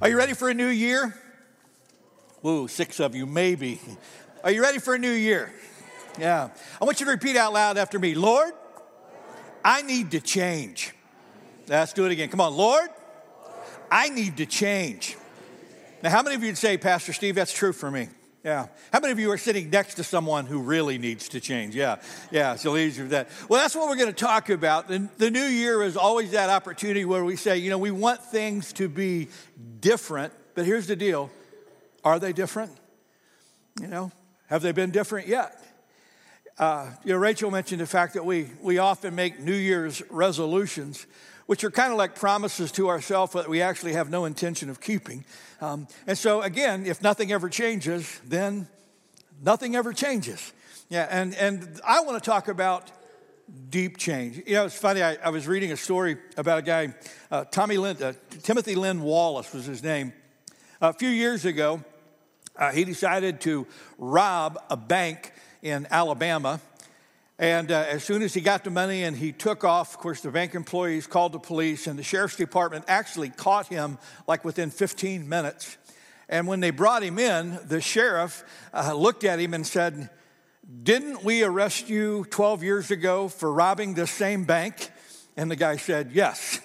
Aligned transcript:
Are 0.00 0.08
you 0.08 0.16
ready 0.16 0.34
for 0.34 0.48
a 0.48 0.54
new 0.54 0.68
year? 0.68 1.12
Woo, 2.42 2.68
six 2.68 3.00
of 3.00 3.16
you, 3.16 3.26
maybe. 3.26 3.80
Are 4.44 4.50
you 4.52 4.62
ready 4.62 4.78
for 4.78 4.94
a 4.94 4.98
new 4.98 5.10
year? 5.10 5.52
Yeah. 6.18 6.50
I 6.80 6.84
want 6.84 7.00
you 7.00 7.06
to 7.06 7.12
repeat 7.12 7.36
out 7.36 7.52
loud 7.52 7.76
after 7.76 7.98
me 7.98 8.14
Lord, 8.14 8.52
I 9.64 9.82
need 9.82 10.12
to 10.12 10.20
change. 10.20 10.94
Let's 11.66 11.92
do 11.92 12.04
it 12.06 12.12
again. 12.12 12.28
Come 12.28 12.40
on, 12.40 12.56
Lord, 12.56 12.88
I 13.90 14.08
need 14.08 14.36
to 14.36 14.46
change. 14.46 15.16
Now, 16.02 16.10
how 16.10 16.22
many 16.22 16.36
of 16.36 16.42
you 16.42 16.48
would 16.48 16.58
say, 16.58 16.78
Pastor 16.78 17.12
Steve, 17.12 17.34
that's 17.34 17.52
true 17.52 17.72
for 17.72 17.90
me? 17.90 18.08
Yeah. 18.44 18.68
How 18.92 19.00
many 19.00 19.12
of 19.12 19.18
you 19.18 19.30
are 19.32 19.38
sitting 19.38 19.68
next 19.68 19.94
to 19.94 20.04
someone 20.04 20.46
who 20.46 20.60
really 20.60 20.96
needs 20.96 21.28
to 21.30 21.40
change? 21.40 21.74
Yeah. 21.74 21.96
Yeah. 22.30 22.54
So 22.54 22.76
easy 22.76 23.02
for 23.02 23.08
that. 23.08 23.28
Well, 23.48 23.60
that's 23.60 23.74
what 23.74 23.88
we're 23.88 23.96
going 23.96 24.08
to 24.08 24.24
talk 24.24 24.48
about. 24.48 24.90
And 24.90 25.08
the 25.18 25.30
new 25.30 25.44
year 25.44 25.82
is 25.82 25.96
always 25.96 26.30
that 26.30 26.48
opportunity 26.48 27.04
where 27.04 27.24
we 27.24 27.36
say, 27.36 27.58
you 27.58 27.68
know, 27.68 27.78
we 27.78 27.90
want 27.90 28.22
things 28.22 28.72
to 28.74 28.88
be 28.88 29.28
different, 29.80 30.32
but 30.54 30.64
here's 30.64 30.86
the 30.86 30.96
deal. 30.96 31.30
Are 32.04 32.18
they 32.18 32.32
different? 32.32 32.72
You 33.80 33.88
know, 33.88 34.12
have 34.48 34.62
they 34.62 34.72
been 34.72 34.92
different 34.92 35.26
yet? 35.26 35.60
Uh, 36.58 36.90
you 37.04 37.12
know, 37.12 37.18
Rachel 37.18 37.50
mentioned 37.50 37.80
the 37.80 37.86
fact 37.86 38.14
that 38.14 38.24
we, 38.24 38.50
we 38.60 38.78
often 38.78 39.14
make 39.14 39.38
New 39.38 39.54
Year's 39.54 40.02
resolutions, 40.10 41.06
which 41.48 41.64
are 41.64 41.70
kind 41.70 41.90
of 41.90 41.96
like 41.96 42.14
promises 42.14 42.70
to 42.70 42.90
ourselves 42.90 43.32
that 43.32 43.48
we 43.48 43.62
actually 43.62 43.94
have 43.94 44.10
no 44.10 44.26
intention 44.26 44.68
of 44.68 44.82
keeping. 44.82 45.24
Um, 45.62 45.88
and 46.06 46.16
so, 46.16 46.42
again, 46.42 46.84
if 46.84 47.02
nothing 47.02 47.32
ever 47.32 47.48
changes, 47.48 48.20
then 48.26 48.68
nothing 49.42 49.74
ever 49.74 49.94
changes. 49.94 50.52
Yeah, 50.90 51.08
and, 51.10 51.34
and 51.36 51.80
I 51.86 52.02
want 52.02 52.22
to 52.22 52.30
talk 52.30 52.48
about 52.48 52.90
deep 53.70 53.96
change. 53.96 54.42
You 54.46 54.56
know, 54.56 54.66
it's 54.66 54.78
funny, 54.78 55.02
I, 55.02 55.14
I 55.24 55.30
was 55.30 55.48
reading 55.48 55.72
a 55.72 55.76
story 55.78 56.18
about 56.36 56.58
a 56.58 56.62
guy, 56.62 56.94
uh, 57.30 57.44
Tommy 57.44 57.78
Lynn, 57.78 57.96
uh, 58.02 58.12
Timothy 58.42 58.74
Lynn 58.74 59.00
Wallace 59.00 59.50
was 59.54 59.64
his 59.64 59.82
name. 59.82 60.12
A 60.82 60.92
few 60.92 61.08
years 61.08 61.46
ago, 61.46 61.82
uh, 62.56 62.72
he 62.72 62.84
decided 62.84 63.40
to 63.40 63.66
rob 63.96 64.58
a 64.68 64.76
bank 64.76 65.32
in 65.62 65.86
Alabama. 65.90 66.60
And 67.38 67.70
uh, 67.70 67.84
as 67.88 68.02
soon 68.02 68.22
as 68.22 68.34
he 68.34 68.40
got 68.40 68.64
the 68.64 68.70
money 68.70 69.04
and 69.04 69.16
he 69.16 69.30
took 69.30 69.62
off, 69.62 69.94
of 69.94 70.00
course, 70.00 70.20
the 70.22 70.30
bank 70.30 70.56
employees 70.56 71.06
called 71.06 71.32
the 71.32 71.38
police, 71.38 71.86
and 71.86 71.96
the 71.96 72.02
sheriff's 72.02 72.34
department 72.34 72.84
actually 72.88 73.30
caught 73.30 73.68
him 73.68 73.98
like 74.26 74.44
within 74.44 74.70
15 74.70 75.28
minutes. 75.28 75.78
And 76.28 76.48
when 76.48 76.58
they 76.60 76.70
brought 76.70 77.02
him 77.02 77.18
in, 77.18 77.58
the 77.64 77.80
sheriff 77.80 78.44
uh, 78.74 78.92
looked 78.92 79.22
at 79.22 79.38
him 79.38 79.54
and 79.54 79.64
said, 79.64 80.10
Didn't 80.82 81.22
we 81.22 81.44
arrest 81.44 81.88
you 81.88 82.26
12 82.30 82.64
years 82.64 82.90
ago 82.90 83.28
for 83.28 83.52
robbing 83.52 83.94
this 83.94 84.10
same 84.10 84.44
bank? 84.44 84.90
And 85.36 85.48
the 85.48 85.56
guy 85.56 85.76
said, 85.76 86.10
Yes. 86.12 86.60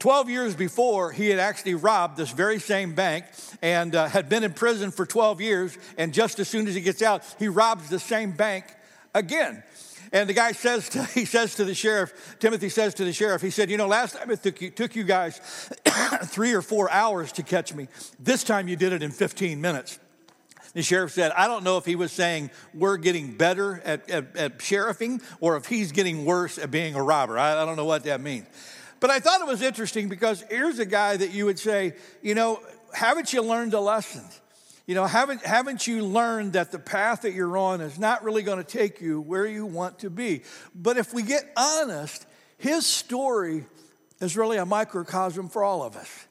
12 0.00 0.30
years 0.30 0.54
before, 0.54 1.12
he 1.12 1.28
had 1.28 1.38
actually 1.38 1.74
robbed 1.74 2.16
this 2.16 2.30
very 2.30 2.58
same 2.58 2.94
bank 2.94 3.26
and 3.60 3.94
uh, 3.94 4.06
had 4.06 4.30
been 4.30 4.44
in 4.44 4.52
prison 4.54 4.90
for 4.90 5.04
12 5.04 5.42
years. 5.42 5.76
And 5.98 6.14
just 6.14 6.38
as 6.38 6.48
soon 6.48 6.66
as 6.68 6.74
he 6.74 6.80
gets 6.80 7.02
out, 7.02 7.22
he 7.38 7.48
robs 7.48 7.90
the 7.90 7.98
same 7.98 8.32
bank 8.32 8.64
again. 9.14 9.62
And 10.12 10.28
the 10.28 10.34
guy 10.34 10.52
says, 10.52 10.88
to, 10.90 11.04
he 11.14 11.24
says 11.24 11.54
to 11.56 11.64
the 11.64 11.74
sheriff, 11.74 12.36
Timothy 12.38 12.68
says 12.68 12.94
to 12.94 13.04
the 13.04 13.12
sheriff, 13.12 13.42
he 13.42 13.50
said, 13.50 13.70
You 13.70 13.76
know, 13.76 13.86
last 13.86 14.16
time 14.16 14.30
it 14.30 14.42
took 14.42 14.60
you, 14.60 14.70
took 14.70 14.96
you 14.96 15.04
guys 15.04 15.38
three 16.24 16.52
or 16.52 16.62
four 16.62 16.90
hours 16.90 17.32
to 17.32 17.42
catch 17.42 17.74
me. 17.74 17.88
This 18.18 18.44
time 18.44 18.68
you 18.68 18.76
did 18.76 18.92
it 18.92 19.02
in 19.02 19.10
15 19.10 19.60
minutes. 19.60 19.98
The 20.72 20.82
sheriff 20.82 21.10
said, 21.12 21.32
I 21.32 21.48
don't 21.48 21.64
know 21.64 21.78
if 21.78 21.84
he 21.84 21.96
was 21.96 22.12
saying 22.12 22.50
we're 22.74 22.96
getting 22.96 23.36
better 23.36 23.80
at, 23.84 24.08
at, 24.08 24.36
at 24.36 24.58
sheriffing 24.58 25.20
or 25.40 25.56
if 25.56 25.66
he's 25.66 25.90
getting 25.90 26.24
worse 26.24 26.58
at 26.58 26.70
being 26.70 26.94
a 26.94 27.02
robber. 27.02 27.38
I, 27.38 27.60
I 27.60 27.64
don't 27.64 27.76
know 27.76 27.84
what 27.84 28.04
that 28.04 28.20
means. 28.20 28.46
But 29.00 29.10
I 29.10 29.18
thought 29.18 29.40
it 29.40 29.46
was 29.46 29.62
interesting 29.62 30.08
because 30.08 30.44
here's 30.48 30.78
a 30.78 30.84
guy 30.84 31.16
that 31.16 31.32
you 31.32 31.46
would 31.46 31.58
say, 31.58 31.94
you 32.22 32.34
know, 32.34 32.60
haven't 32.92 33.32
you 33.32 33.42
learned 33.42 33.74
a 33.74 33.80
lesson? 33.80 34.24
You 34.90 34.96
know, 34.96 35.06
haven't, 35.06 35.46
haven't 35.46 35.86
you 35.86 36.04
learned 36.04 36.54
that 36.54 36.72
the 36.72 36.78
path 36.80 37.22
that 37.22 37.32
you're 37.32 37.56
on 37.56 37.80
is 37.80 37.96
not 37.96 38.24
really 38.24 38.42
going 38.42 38.58
to 38.58 38.64
take 38.64 39.00
you 39.00 39.20
where 39.20 39.46
you 39.46 39.64
want 39.64 40.00
to 40.00 40.10
be? 40.10 40.42
But 40.74 40.96
if 40.96 41.14
we 41.14 41.22
get 41.22 41.44
honest, 41.56 42.26
his 42.58 42.86
story 42.86 43.66
is 44.20 44.36
really 44.36 44.56
a 44.56 44.66
microcosm 44.66 45.48
for 45.48 45.62
all 45.62 45.84
of 45.84 45.94
us. 45.94 46.26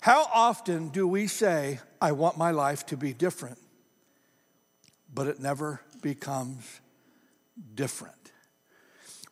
How 0.00 0.26
often 0.34 0.88
do 0.88 1.06
we 1.06 1.28
say, 1.28 1.78
I 2.00 2.10
want 2.10 2.36
my 2.36 2.50
life 2.50 2.84
to 2.86 2.96
be 2.96 3.12
different, 3.12 3.60
but 5.14 5.28
it 5.28 5.38
never 5.38 5.80
becomes 6.00 6.80
different? 7.72 8.32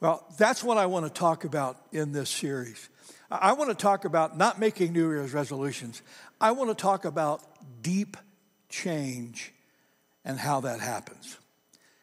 Well, 0.01 0.25
that's 0.39 0.63
what 0.63 0.79
I 0.79 0.87
want 0.87 1.07
to 1.07 1.13
talk 1.13 1.43
about 1.43 1.77
in 1.91 2.13
this 2.13 2.31
series. 2.31 2.89
I 3.33 3.53
want 3.55 3.71
to 3.71 3.75
talk 3.75 4.05
about 4.05 4.39
not 4.39 4.61
making 4.61 4.93
New 4.93 5.11
Year's 5.11 5.35
resolutions. 5.35 6.03
I 6.41 6.53
want 6.53 6.71
to 6.71 6.81
talk 6.81 7.05
about 7.05 7.43
deep 7.83 8.17
change 8.71 9.53
and 10.25 10.39
how 10.39 10.61
that 10.61 10.81
happens. 10.81 11.37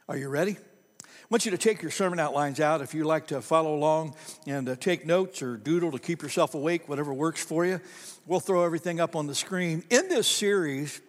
Are 0.07 0.17
you 0.17 0.29
ready? 0.29 0.57
I 0.57 1.29
want 1.29 1.43
you 1.43 1.51
to 1.51 1.57
take 1.57 1.81
your 1.81 1.91
sermon 1.91 2.19
outlines 2.19 2.59
out 2.61 2.81
if 2.81 2.93
you 2.93 3.03
like 3.03 3.27
to 3.27 3.41
follow 3.41 3.75
along 3.75 4.15
and 4.45 4.69
uh, 4.69 4.75
take 4.77 5.05
notes 5.05 5.41
or 5.41 5.57
doodle 5.57 5.91
to 5.91 5.99
keep 5.99 6.21
yourself 6.21 6.55
awake, 6.55 6.87
whatever 6.87 7.13
works 7.13 7.43
for 7.43 7.65
you. 7.65 7.81
We'll 8.25 8.39
throw 8.39 8.63
everything 8.63 9.01
up 9.01 9.15
on 9.15 9.27
the 9.27 9.35
screen. 9.35 9.83
In 9.89 10.07
this 10.07 10.27
series, 10.27 11.01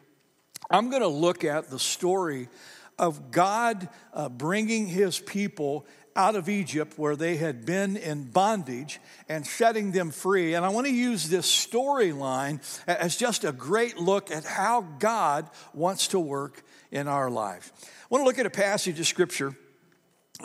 I'm 0.70 0.90
going 0.90 1.02
to 1.02 1.08
look 1.08 1.44
at 1.44 1.70
the 1.70 1.78
story 1.78 2.48
of 2.98 3.30
God 3.30 3.88
uh, 4.12 4.28
bringing 4.28 4.88
his 4.88 5.20
people 5.20 5.86
out 6.16 6.36
of 6.36 6.48
Egypt 6.48 6.94
where 6.96 7.16
they 7.16 7.36
had 7.36 7.64
been 7.64 7.96
in 7.96 8.24
bondage 8.24 9.00
and 9.28 9.46
setting 9.46 9.92
them 9.92 10.10
free. 10.10 10.54
And 10.54 10.64
I 10.64 10.68
want 10.68 10.86
to 10.86 10.92
use 10.92 11.28
this 11.28 11.46
storyline 11.46 12.60
as 12.86 13.16
just 13.16 13.44
a 13.44 13.52
great 13.52 13.98
look 13.98 14.30
at 14.30 14.44
how 14.44 14.82
God 14.98 15.48
wants 15.72 16.08
to 16.08 16.20
work 16.20 16.62
in 16.90 17.08
our 17.08 17.30
lives. 17.30 17.70
I 17.82 18.06
want 18.10 18.22
to 18.22 18.26
look 18.26 18.38
at 18.38 18.46
a 18.46 18.50
passage 18.50 18.98
of 18.98 19.06
scripture 19.06 19.54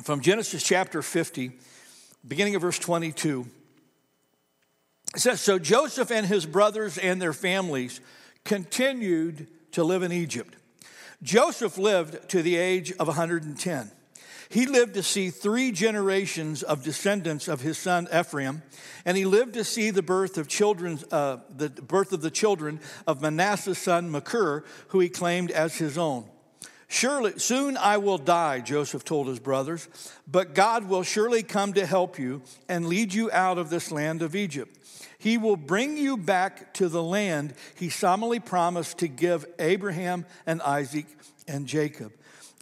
from 0.04 0.22
Genesis 0.22 0.64
chapter 0.64 1.02
50, 1.02 1.52
beginning 2.28 2.56
of 2.56 2.62
verse 2.62 2.80
22. 2.80 3.48
It 5.16 5.20
says, 5.20 5.42
So 5.42 5.60
Joseph 5.60 6.12
and 6.12 6.26
his 6.26 6.46
brothers 6.46 6.98
and 6.98 7.22
their 7.22 7.34
families 7.34 8.02
continued 8.44 9.48
to 9.72 9.84
live 9.84 10.04
in 10.04 10.12
Egypt. 10.12 10.56
Joseph 11.22 11.78
lived 11.78 12.30
to 12.30 12.42
the 12.42 12.58
age 12.58 12.92
of 12.94 13.08
110. 13.08 13.92
He 14.54 14.68
lived 14.68 14.94
to 14.94 15.02
see 15.02 15.32
three 15.32 15.72
generations 15.72 16.62
of 16.62 16.84
descendants 16.84 17.48
of 17.48 17.62
his 17.62 17.76
son 17.76 18.08
Ephraim, 18.14 18.62
and 19.04 19.18
he 19.18 19.26
lived 19.26 19.56
to 19.56 19.64
see 19.64 19.90
the 19.90 20.04
birth 20.04 20.38
of 20.38 20.48
children, 20.48 21.00
uh, 21.12 21.38
the 21.58 21.70
birth 21.70 22.14
of 22.14 22.22
the 22.22 22.30
children 22.30 22.80
of 23.08 23.20
Manasseh's 23.20 23.80
son 23.80 24.12
Machir, 24.12 24.64
who 24.90 25.00
he 25.00 25.10
claimed 25.10 25.50
as 25.50 25.78
his 25.80 25.98
own. 25.98 26.30
Surely, 26.88 27.40
soon 27.40 27.78
I 27.78 27.98
will 27.98 28.20
die, 28.20 28.60
Joseph 28.60 29.04
told 29.04 29.26
his 29.26 29.40
brothers, 29.40 29.90
but 30.28 30.54
God 30.54 30.88
will 30.88 31.02
surely 31.02 31.42
come 31.42 31.74
to 31.74 31.88
help 31.88 32.20
you 32.20 32.44
and 32.70 32.86
lead 32.86 33.12
you 33.12 33.32
out 33.32 33.58
of 33.58 33.72
this 33.72 33.92
land 33.92 34.22
of 34.22 34.36
Egypt. 34.36 34.78
He 35.18 35.40
will 35.40 35.58
bring 35.58 35.98
you 35.98 36.16
back 36.16 36.76
to 36.76 36.90
the 36.90 37.02
land 37.02 37.56
he 37.74 37.90
solemnly 37.90 38.40
promised 38.40 39.00
to 39.00 39.08
give 39.08 39.48
Abraham 39.58 40.28
and 40.46 40.62
Isaac 40.62 41.08
and 41.48 41.66
Jacob. 41.66 42.12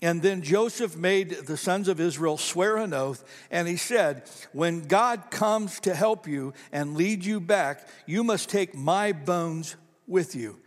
And 0.01 0.23
then 0.23 0.41
Joseph 0.41 0.97
made 0.97 1.29
the 1.29 1.57
sons 1.57 1.87
of 1.87 1.99
Israel 1.99 2.37
swear 2.37 2.77
an 2.77 2.93
oath, 2.93 3.23
and 3.51 3.67
he 3.67 3.77
said, 3.77 4.23
When 4.51 4.87
God 4.87 5.29
comes 5.29 5.79
to 5.81 5.93
help 5.93 6.27
you 6.27 6.53
and 6.71 6.95
lead 6.95 7.23
you 7.23 7.39
back, 7.39 7.87
you 8.07 8.23
must 8.23 8.49
take 8.49 8.73
my 8.73 9.11
bones 9.11 9.75
with 10.07 10.35
you. 10.35 10.59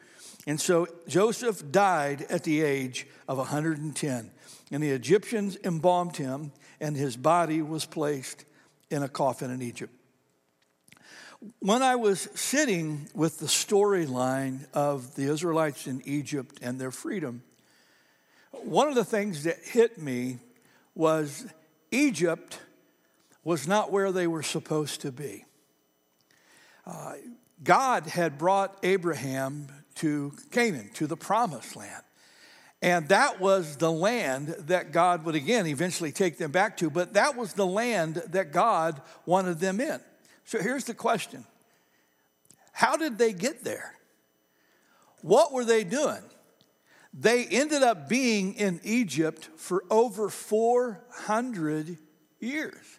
And 0.47 0.61
so 0.61 0.87
Joseph 1.09 1.73
died 1.73 2.27
at 2.31 2.45
the 2.45 2.63
age 2.63 3.09
of 3.27 3.39
110, 3.39 4.31
and 4.71 4.83
the 4.83 4.91
Egyptians 4.91 5.59
embalmed 5.65 6.17
him, 6.17 6.53
and 6.81 6.97
his 6.97 7.17
body 7.17 7.61
was 7.61 7.87
placed 7.87 8.45
in 8.91 9.03
a 9.03 9.09
coffin 9.09 9.51
in 9.51 9.63
Egypt. 9.63 9.93
When 11.59 11.83
I 11.83 11.97
was 11.97 12.29
sitting 12.35 13.09
with 13.15 13.39
the 13.39 13.47
storyline 13.47 14.67
of 14.73 15.17
the 15.17 15.25
Israelites 15.25 15.87
in 15.87 16.03
Egypt 16.05 16.59
and 16.63 16.81
their 16.81 16.91
freedom, 16.91 17.43
one 18.65 18.89
of 18.89 18.95
the 18.95 19.05
things 19.05 19.45
that 19.45 19.59
hit 19.63 19.99
me 19.99 20.39
was 20.95 21.47
Egypt 21.91 22.59
was 23.43 23.69
not 23.69 23.93
where 23.93 24.13
they 24.13 24.27
were 24.27 24.43
supposed 24.43 25.01
to 25.03 25.13
be. 25.13 25.45
Uh, 26.87 27.15
God 27.63 28.07
had 28.07 28.39
brought 28.39 28.79
Abraham 28.83 29.69
to 29.97 30.33
Canaan, 30.51 30.91
to 30.95 31.07
the 31.07 31.17
promised 31.17 31.77
land. 31.77 32.03
And 32.83 33.09
that 33.09 33.41
was 33.41 33.77
the 33.77 33.91
land 33.91 34.49
that 34.67 34.93
God 34.93 35.25
would 35.25 35.35
again 35.35 35.67
eventually 35.67 36.13
take 36.13 36.37
them 36.37 36.51
back 36.51 36.77
to, 36.79 36.91
but 36.91 37.15
that 37.15 37.37
was 37.37 37.55
the 37.55 37.67
land 37.67 38.17
that 38.29 38.53
God 38.53 39.01
wanted 39.25 39.59
them 39.59 39.81
in. 39.81 40.01
So 40.45 40.61
here's 40.61 40.85
the 40.85 40.95
question 40.95 41.47
How 42.73 42.97
did 42.97 43.17
they 43.17 43.33
get 43.33 43.65
there? 43.65 43.95
What 45.23 45.53
were 45.53 45.65
they 45.65 45.85
doing? 45.85 46.23
They 47.17 47.45
ended 47.45 47.85
up 47.85 48.09
being 48.09 48.55
in 48.55 48.81
Egypt 48.83 49.49
for 49.57 49.85
over 49.89 50.29
400 50.29 51.97
years. 52.41 52.99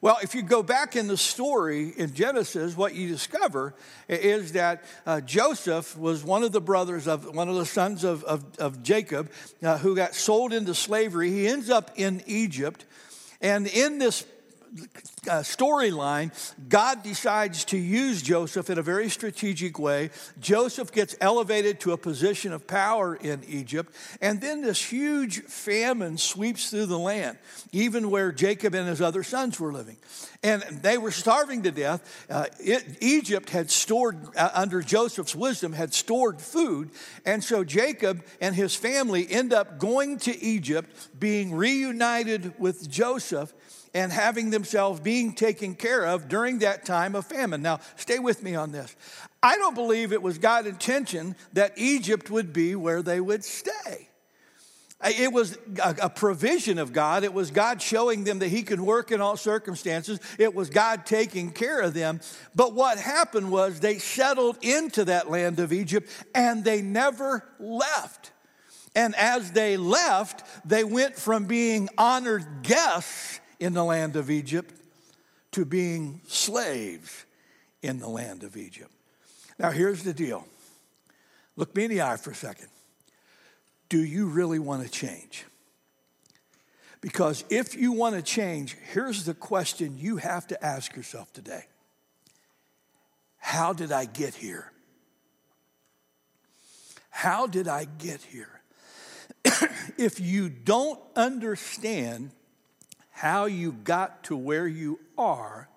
Well, 0.00 0.18
if 0.22 0.34
you 0.34 0.42
go 0.42 0.62
back 0.62 0.96
in 0.96 1.08
the 1.08 1.16
story 1.16 1.90
in 1.90 2.14
Genesis, 2.14 2.76
what 2.76 2.94
you 2.94 3.08
discover 3.08 3.74
is 4.08 4.52
that 4.52 4.84
uh, 5.04 5.20
Joseph 5.20 5.98
was 5.98 6.24
one 6.24 6.42
of 6.42 6.52
the 6.52 6.60
brothers 6.60 7.06
of 7.06 7.34
one 7.34 7.48
of 7.48 7.56
the 7.56 7.66
sons 7.66 8.04
of, 8.04 8.24
of, 8.24 8.44
of 8.58 8.82
Jacob 8.82 9.30
uh, 9.62 9.76
who 9.78 9.94
got 9.94 10.14
sold 10.14 10.54
into 10.54 10.74
slavery. 10.74 11.30
He 11.30 11.48
ends 11.48 11.68
up 11.68 11.90
in 11.96 12.22
Egypt. 12.26 12.86
And 13.42 13.66
in 13.66 13.98
this 13.98 14.24
uh, 15.28 15.40
storyline, 15.40 16.30
God 16.68 17.02
decides 17.02 17.64
to 17.66 17.76
use 17.76 18.22
Joseph 18.22 18.70
in 18.70 18.78
a 18.78 18.82
very 18.82 19.08
strategic 19.08 19.78
way. 19.78 20.10
Joseph 20.40 20.92
gets 20.92 21.16
elevated 21.20 21.80
to 21.80 21.92
a 21.92 21.96
position 21.96 22.52
of 22.52 22.66
power 22.66 23.16
in 23.16 23.42
Egypt, 23.48 23.94
and 24.20 24.40
then 24.40 24.62
this 24.62 24.82
huge 24.82 25.42
famine 25.42 26.18
sweeps 26.18 26.70
through 26.70 26.86
the 26.86 26.98
land, 26.98 27.38
even 27.72 28.10
where 28.10 28.32
Jacob 28.32 28.74
and 28.74 28.88
his 28.88 29.00
other 29.00 29.22
sons 29.22 29.58
were 29.58 29.72
living. 29.72 29.96
And 30.42 30.62
they 30.62 30.96
were 30.96 31.10
starving 31.10 31.64
to 31.64 31.70
death. 31.70 32.26
Uh, 32.30 32.46
it, 32.58 32.96
Egypt 33.00 33.50
had 33.50 33.70
stored, 33.70 34.16
uh, 34.36 34.50
under 34.54 34.80
Joseph's 34.80 35.36
wisdom, 35.36 35.74
had 35.74 35.92
stored 35.92 36.40
food. 36.40 36.90
And 37.26 37.44
so 37.44 37.62
Jacob 37.62 38.24
and 38.40 38.54
his 38.54 38.74
family 38.74 39.30
end 39.30 39.52
up 39.52 39.78
going 39.78 40.18
to 40.20 40.42
Egypt, 40.42 41.08
being 41.18 41.52
reunited 41.52 42.58
with 42.58 42.88
Joseph 42.88 43.52
and 43.94 44.12
having 44.12 44.50
themselves 44.50 45.00
being 45.00 45.34
taken 45.34 45.74
care 45.74 46.06
of 46.06 46.28
during 46.28 46.60
that 46.60 46.84
time 46.84 47.14
of 47.14 47.26
famine. 47.26 47.62
Now, 47.62 47.80
stay 47.96 48.18
with 48.18 48.42
me 48.42 48.54
on 48.54 48.72
this. 48.72 48.94
I 49.42 49.56
don't 49.56 49.74
believe 49.74 50.12
it 50.12 50.22
was 50.22 50.38
God's 50.38 50.68
intention 50.68 51.34
that 51.54 51.72
Egypt 51.76 52.30
would 52.30 52.52
be 52.52 52.74
where 52.74 53.02
they 53.02 53.20
would 53.20 53.44
stay. 53.44 54.08
It 55.02 55.32
was 55.32 55.56
a 55.82 56.10
provision 56.10 56.78
of 56.78 56.92
God. 56.92 57.24
It 57.24 57.32
was 57.32 57.50
God 57.50 57.80
showing 57.80 58.24
them 58.24 58.40
that 58.40 58.48
He 58.48 58.62
could 58.62 58.82
work 58.82 59.10
in 59.10 59.22
all 59.22 59.38
circumstances. 59.38 60.20
It 60.38 60.54
was 60.54 60.68
God 60.68 61.06
taking 61.06 61.52
care 61.52 61.80
of 61.80 61.94
them. 61.94 62.20
But 62.54 62.74
what 62.74 62.98
happened 62.98 63.50
was 63.50 63.80
they 63.80 63.96
settled 63.96 64.58
into 64.60 65.06
that 65.06 65.30
land 65.30 65.58
of 65.58 65.72
Egypt 65.72 66.10
and 66.34 66.62
they 66.64 66.82
never 66.82 67.48
left. 67.58 68.32
And 68.94 69.14
as 69.14 69.52
they 69.52 69.78
left, 69.78 70.44
they 70.68 70.84
went 70.84 71.16
from 71.16 71.46
being 71.46 71.88
honored 71.96 72.44
guests 72.62 73.39
in 73.60 73.74
the 73.74 73.84
land 73.84 74.16
of 74.16 74.30
Egypt 74.30 74.74
to 75.52 75.64
being 75.64 76.22
slaves 76.26 77.24
in 77.82 77.98
the 77.98 78.08
land 78.08 78.42
of 78.42 78.56
Egypt. 78.56 78.90
Now, 79.58 79.70
here's 79.70 80.02
the 80.02 80.14
deal 80.14 80.46
look 81.56 81.76
me 81.76 81.84
in 81.84 81.90
the 81.90 82.02
eye 82.02 82.16
for 82.16 82.30
a 82.30 82.34
second. 82.34 82.68
Do 83.88 84.02
you 84.02 84.26
really 84.26 84.58
want 84.58 84.82
to 84.82 84.88
change? 84.88 85.44
Because 87.00 87.44
if 87.48 87.74
you 87.74 87.92
want 87.92 88.14
to 88.14 88.22
change, 88.22 88.76
here's 88.92 89.24
the 89.24 89.34
question 89.34 89.96
you 89.98 90.18
have 90.18 90.46
to 90.48 90.64
ask 90.64 90.96
yourself 90.96 91.32
today 91.32 91.66
How 93.36 93.72
did 93.72 93.92
I 93.92 94.06
get 94.06 94.34
here? 94.34 94.72
How 97.10 97.46
did 97.46 97.68
I 97.68 97.86
get 97.98 98.22
here? 98.22 98.60
if 99.98 100.20
you 100.20 100.48
don't 100.48 101.00
understand 101.16 102.30
how 103.20 103.44
you 103.44 103.72
got 103.72 104.24
to 104.24 104.34
where 104.34 104.66
you 104.66 104.98
are, 105.18 105.68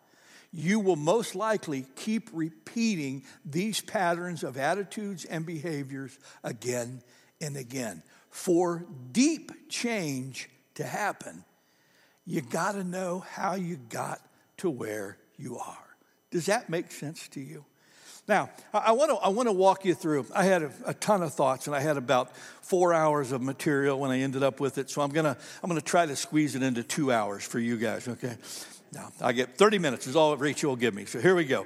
you 0.54 0.80
will 0.80 0.96
most 0.96 1.36
likely 1.36 1.86
keep 1.98 2.30
repeating 2.32 3.22
these 3.44 3.82
patterns 3.82 4.46
of 4.46 4.56
attitudes 4.56 5.26
and 5.26 5.46
behaviors 5.46 6.18
again 6.42 7.02
and 7.42 7.58
again. 7.58 8.02
For 8.30 8.86
deep 9.12 9.52
change 9.68 10.50
to 10.76 10.86
happen, 10.86 11.44
you 12.26 12.40
got 12.40 12.76
to 12.76 12.84
know 12.86 13.20
how 13.20 13.56
you 13.56 13.76
got 13.90 14.22
to 14.60 14.70
where 14.70 15.18
you 15.36 15.58
are. 15.58 15.98
Does 16.32 16.46
that 16.46 16.70
make 16.70 16.94
sense 16.94 17.28
to 17.30 17.42
you? 17.42 17.66
Now, 18.28 18.50
I 18.74 18.94
want 18.94 19.12
to 19.12 19.18
I 19.18 19.30
want 19.30 19.50
to 19.50 19.54
walk 19.54 19.84
you 19.84 19.94
through. 19.94 20.26
I 20.34 20.46
had 20.46 20.64
a, 20.64 20.72
a, 20.86 20.94
ton 20.94 21.22
of 21.22 21.34
thoughts, 21.34 21.68
and 21.68 21.76
I 21.76 21.82
had 21.82 21.98
about 21.98 22.36
four 22.62 22.94
hours 22.94 23.34
of 23.34 23.42
material 23.42 24.00
when 24.00 24.12
I 24.12 24.20
ended 24.20 24.44
up 24.44 24.62
with 24.62 24.78
it. 24.78 24.90
So 24.90 25.02
I'm 25.02 25.12
gonna 25.12 25.36
I'm 25.62 25.70
gonna 25.70 25.82
try 25.82 26.06
to 26.06 26.16
squeeze 26.16 26.56
it 26.56 26.64
into 26.64 26.84
two 26.84 27.12
hours 27.12 27.44
for 27.44 27.60
you 27.60 27.78
guys. 27.78 28.08
Okay. 28.08 28.38
Now 28.94 29.12
I 29.20 29.34
get 29.34 29.58
30 29.58 29.80
minutes 29.80 30.08
is 30.08 30.16
all 30.16 30.38
Rachel 30.38 30.70
will 30.70 30.78
give 30.78 30.94
me. 30.94 31.06
So 31.06 31.20
here 31.20 31.36
we 31.36 31.44
go. 31.46 31.66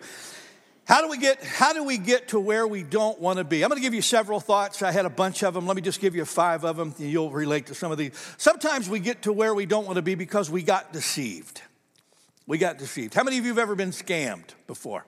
How 0.86 1.02
do 1.02 1.10
we 1.10 1.18
get 1.18 1.44
how 1.44 1.74
do 1.74 1.84
we 1.84 1.98
get 1.98 2.30
to 2.30 2.40
where 2.40 2.66
we 2.66 2.82
don't 2.82 3.20
want 3.20 3.38
to 3.38 3.44
be? 3.44 3.64
I'm 3.64 3.70
going 3.70 3.80
to 3.80 3.84
give 3.84 3.94
you 3.94 4.02
several 4.02 4.40
thoughts. 4.40 4.82
I 4.82 4.92
had 4.92 5.06
a 5.06 5.10
bunch 5.10 5.44
of 5.44 5.54
them. 5.54 5.68
Let 5.68 5.76
me 5.76 5.82
just 5.82 6.00
give 6.00 6.16
you 6.16 6.24
five 6.24 6.64
of 6.64 6.78
them. 6.78 6.96
You'll 6.98 7.30
relate 7.30 7.68
to 7.68 7.76
some 7.76 7.92
of 7.92 7.98
these. 7.98 8.14
Sometimes 8.38 8.90
we 8.90 9.00
get 9.00 9.24
to 9.24 9.34
where 9.34 9.54
we 9.54 9.66
don't 9.66 9.86
want 9.86 9.98
to 9.98 10.02
be 10.02 10.16
because 10.16 10.50
we 10.50 10.64
got 10.64 10.94
deceived. 10.94 11.62
We 12.48 12.58
got 12.58 12.78
deceived. 12.78 13.14
How 13.14 13.24
many 13.24 13.38
of 13.38 13.44
you 13.44 13.52
have 13.52 13.60
ever 13.60 13.76
been 13.76 13.92
scammed 13.92 14.56
before? 14.66 15.06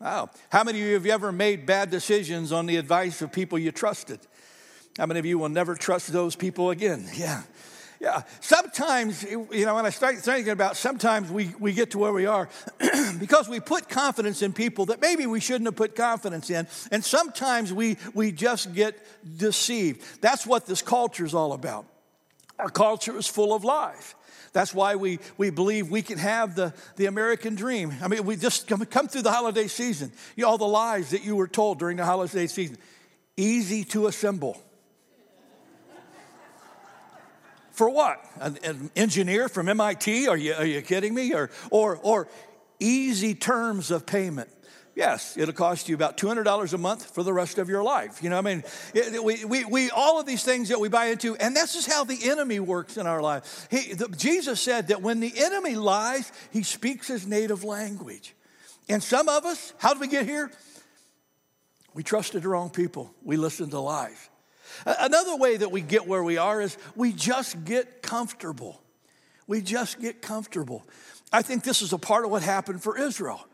Wow. 0.00 0.30
How 0.50 0.62
many 0.62 0.80
of 0.80 0.86
you 0.86 0.94
have 0.94 1.06
ever 1.06 1.32
made 1.32 1.64
bad 1.64 1.90
decisions 1.90 2.52
on 2.52 2.66
the 2.66 2.76
advice 2.76 3.22
of 3.22 3.32
people 3.32 3.58
you 3.58 3.72
trusted? 3.72 4.20
How 4.98 5.06
many 5.06 5.20
of 5.20 5.26
you 5.26 5.38
will 5.38 5.48
never 5.48 5.74
trust 5.74 6.12
those 6.12 6.36
people 6.36 6.70
again? 6.70 7.08
Yeah. 7.14 7.42
Yeah. 7.98 8.24
Sometimes, 8.40 9.22
you 9.22 9.64
know, 9.64 9.74
when 9.74 9.86
I 9.86 9.90
start 9.90 10.18
thinking 10.18 10.52
about 10.52 10.76
sometimes 10.76 11.30
we, 11.30 11.54
we 11.58 11.72
get 11.72 11.92
to 11.92 11.98
where 11.98 12.12
we 12.12 12.26
are 12.26 12.46
because 13.18 13.48
we 13.48 13.58
put 13.58 13.88
confidence 13.88 14.42
in 14.42 14.52
people 14.52 14.84
that 14.86 15.00
maybe 15.00 15.26
we 15.26 15.40
shouldn't 15.40 15.64
have 15.64 15.76
put 15.76 15.96
confidence 15.96 16.50
in. 16.50 16.66
And 16.92 17.02
sometimes 17.02 17.72
we, 17.72 17.96
we 18.12 18.32
just 18.32 18.74
get 18.74 18.98
deceived. 19.38 20.20
That's 20.20 20.46
what 20.46 20.66
this 20.66 20.82
culture 20.82 21.24
is 21.24 21.32
all 21.32 21.54
about. 21.54 21.86
Our 22.58 22.68
culture 22.68 23.16
is 23.16 23.26
full 23.26 23.54
of 23.54 23.64
lies. 23.64 24.14
That's 24.56 24.72
why 24.72 24.96
we, 24.96 25.18
we 25.36 25.50
believe 25.50 25.90
we 25.90 26.00
can 26.00 26.16
have 26.16 26.54
the, 26.54 26.72
the 26.96 27.04
American 27.04 27.56
dream. 27.56 27.92
I 28.00 28.08
mean, 28.08 28.24
we 28.24 28.36
just 28.36 28.66
come, 28.66 28.82
come 28.86 29.06
through 29.06 29.20
the 29.20 29.30
holiday 29.30 29.68
season. 29.68 30.10
You 30.34 30.46
all 30.46 30.56
the 30.56 30.64
lies 30.64 31.10
that 31.10 31.22
you 31.22 31.36
were 31.36 31.46
told 31.46 31.78
during 31.78 31.98
the 31.98 32.06
holiday 32.06 32.46
season. 32.46 32.78
Easy 33.36 33.84
to 33.84 34.06
assemble. 34.06 34.58
For 37.72 37.90
what? 37.90 38.24
An, 38.40 38.58
an, 38.64 38.90
engineer 38.96 39.50
from 39.50 39.68
MIT? 39.68 40.26
Are 40.26 40.38
you, 40.38 40.54
are 40.54 40.64
you 40.64 40.80
kidding 40.80 41.12
me? 41.12 41.34
Or, 41.34 41.50
or, 41.70 41.98
or 41.98 42.26
easy 42.80 43.34
terms 43.34 43.90
of 43.90 44.06
payment. 44.06 44.48
Yes, 44.96 45.36
it'll 45.36 45.52
cost 45.52 45.90
you 45.90 45.94
about 45.94 46.16
$200 46.16 46.72
a 46.72 46.78
month 46.78 47.14
for 47.14 47.22
the 47.22 47.32
rest 47.32 47.58
of 47.58 47.68
your 47.68 47.82
life. 47.82 48.22
You 48.22 48.30
know, 48.30 48.38
I 48.38 48.40
mean, 48.40 48.64
it, 48.94 49.22
we, 49.22 49.44
we, 49.44 49.62
we, 49.66 49.90
all 49.90 50.18
of 50.18 50.24
these 50.24 50.42
things 50.42 50.70
that 50.70 50.80
we 50.80 50.88
buy 50.88 51.08
into, 51.08 51.36
and 51.36 51.54
this 51.54 51.76
is 51.76 51.84
how 51.84 52.04
the 52.04 52.18
enemy 52.30 52.60
works 52.60 52.96
in 52.96 53.06
our 53.06 53.20
life. 53.20 53.68
He, 53.70 53.92
the, 53.92 54.08
Jesus 54.08 54.58
said 54.58 54.88
that 54.88 55.02
when 55.02 55.20
the 55.20 55.30
enemy 55.36 55.74
lies, 55.74 56.32
he 56.50 56.62
speaks 56.62 57.08
his 57.08 57.26
native 57.26 57.62
language. 57.62 58.34
And 58.88 59.02
some 59.02 59.28
of 59.28 59.44
us, 59.44 59.74
how 59.76 59.92
did 59.92 60.00
we 60.00 60.08
get 60.08 60.24
here? 60.24 60.50
We 61.92 62.02
trusted 62.02 62.42
the 62.42 62.48
wrong 62.48 62.70
people, 62.70 63.14
we 63.22 63.36
listened 63.36 63.72
to 63.72 63.80
lies. 63.80 64.30
Another 64.86 65.36
way 65.36 65.58
that 65.58 65.70
we 65.70 65.82
get 65.82 66.06
where 66.06 66.22
we 66.22 66.38
are 66.38 66.62
is 66.62 66.76
we 66.94 67.12
just 67.12 67.66
get 67.66 68.00
comfortable. 68.00 68.80
We 69.46 69.60
just 69.60 70.00
get 70.00 70.22
comfortable. 70.22 70.86
I 71.30 71.42
think 71.42 71.64
this 71.64 71.82
is 71.82 71.92
a 71.92 71.98
part 71.98 72.24
of 72.24 72.30
what 72.30 72.42
happened 72.42 72.82
for 72.82 72.98
Israel. 72.98 73.46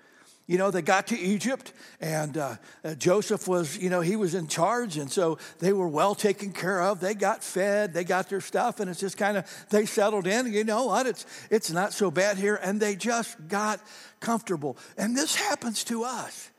You 0.53 0.59
know, 0.59 0.71
they 0.71 0.83
got 0.83 1.07
to 1.07 1.19
Egypt, 1.19 1.73
and 1.99 2.37
uh, 2.37 2.57
uh, 2.85 2.95
Joseph 2.97 3.49
was, 3.49 3.79
you 3.79 3.89
know, 3.89 4.03
he 4.03 4.17
was 4.17 4.35
in 4.35 4.49
charge, 4.49 4.99
and 4.99 5.11
so 5.11 5.39
they 5.61 5.73
were 5.73 5.89
well 5.89 6.15
taken 6.15 6.53
care 6.53 6.83
of. 6.83 7.01
They 7.01 7.15
got 7.15 7.43
fed, 7.43 7.95
they 7.95 8.05
got 8.05 8.29
their 8.29 8.43
stuff, 8.43 8.79
and 8.79 8.91
it's 8.91 9.01
just 9.01 9.17
kind 9.17 9.39
of, 9.39 9.67
they 9.71 9.87
settled 9.87 10.27
in. 10.27 10.53
You 10.53 10.65
know 10.65 10.85
what? 10.89 11.07
It's, 11.07 11.25
it's 11.51 11.71
not 11.71 11.95
so 11.95 12.11
bad 12.11 12.37
here, 12.37 12.57
and 12.57 12.79
they 12.79 12.97
just 12.97 13.49
got 13.49 13.81
comfortable. 14.21 14.77
And 14.99 15.17
this 15.17 15.35
happens 15.35 15.85
to 15.85 16.05
us. 16.05 16.51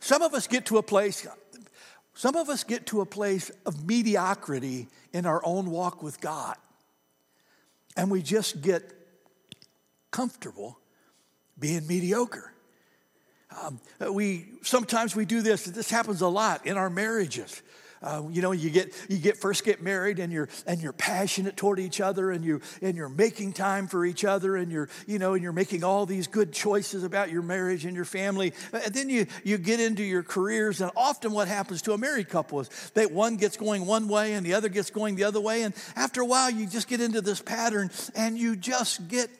Some 0.00 0.22
of 0.22 0.32
us 0.32 0.46
get 0.46 0.64
to 0.66 0.78
a 0.78 0.82
place, 0.82 1.26
some 2.14 2.36
of 2.36 2.48
us 2.48 2.64
get 2.64 2.86
to 2.86 3.02
a 3.02 3.06
place 3.06 3.50
of 3.66 3.86
mediocrity 3.86 4.88
in 5.12 5.26
our 5.26 5.42
own 5.44 5.70
walk 5.70 6.02
with 6.02 6.22
God, 6.22 6.56
and 7.98 8.10
we 8.10 8.22
just 8.22 8.62
get 8.62 8.94
comfortable 10.10 10.78
being 11.58 11.86
mediocre. 11.86 12.51
Um, 13.60 13.80
we 14.12 14.46
sometimes 14.62 15.14
we 15.14 15.24
do 15.24 15.42
this. 15.42 15.64
This 15.64 15.90
happens 15.90 16.20
a 16.20 16.28
lot 16.28 16.66
in 16.66 16.76
our 16.76 16.90
marriages. 16.90 17.62
Uh, 18.02 18.22
you 18.32 18.42
know, 18.42 18.50
you 18.50 18.68
get 18.68 18.92
you 19.08 19.18
get 19.18 19.36
first 19.36 19.64
get 19.64 19.80
married 19.80 20.18
and 20.18 20.32
you're 20.32 20.48
and 20.66 20.80
you're 20.80 20.92
passionate 20.92 21.56
toward 21.56 21.78
each 21.78 22.00
other 22.00 22.32
and 22.32 22.44
you 22.44 22.60
and 22.80 22.96
you're 22.96 23.08
making 23.08 23.52
time 23.52 23.86
for 23.86 24.04
each 24.04 24.24
other 24.24 24.56
and 24.56 24.72
you're 24.72 24.88
you 25.06 25.20
know 25.20 25.34
and 25.34 25.42
you're 25.42 25.52
making 25.52 25.84
all 25.84 26.04
these 26.04 26.26
good 26.26 26.52
choices 26.52 27.04
about 27.04 27.30
your 27.30 27.42
marriage 27.42 27.84
and 27.84 27.94
your 27.94 28.04
family. 28.04 28.52
And 28.72 28.92
then 28.92 29.08
you 29.08 29.26
you 29.44 29.56
get 29.56 29.78
into 29.78 30.02
your 30.02 30.24
careers 30.24 30.80
and 30.80 30.90
often 30.96 31.30
what 31.30 31.46
happens 31.46 31.80
to 31.82 31.92
a 31.92 31.98
married 31.98 32.28
couple 32.28 32.58
is 32.58 32.90
that 32.94 33.12
one 33.12 33.36
gets 33.36 33.56
going 33.56 33.86
one 33.86 34.08
way 34.08 34.32
and 34.32 34.44
the 34.44 34.54
other 34.54 34.68
gets 34.68 34.90
going 34.90 35.14
the 35.14 35.24
other 35.24 35.40
way 35.40 35.62
and 35.62 35.72
after 35.94 36.22
a 36.22 36.26
while 36.26 36.50
you 36.50 36.66
just 36.66 36.88
get 36.88 37.00
into 37.00 37.20
this 37.20 37.40
pattern 37.40 37.88
and 38.16 38.36
you 38.36 38.56
just 38.56 39.06
get 39.06 39.30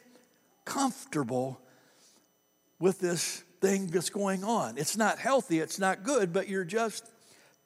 comfortable 0.64 1.60
with 2.78 3.00
this 3.00 3.42
thing 3.62 3.86
that's 3.86 4.10
going 4.10 4.44
on. 4.44 4.76
It's 4.76 4.96
not 4.96 5.18
healthy, 5.18 5.60
it's 5.60 5.78
not 5.78 6.02
good, 6.02 6.32
but 6.32 6.48
you're 6.48 6.64
just 6.64 7.08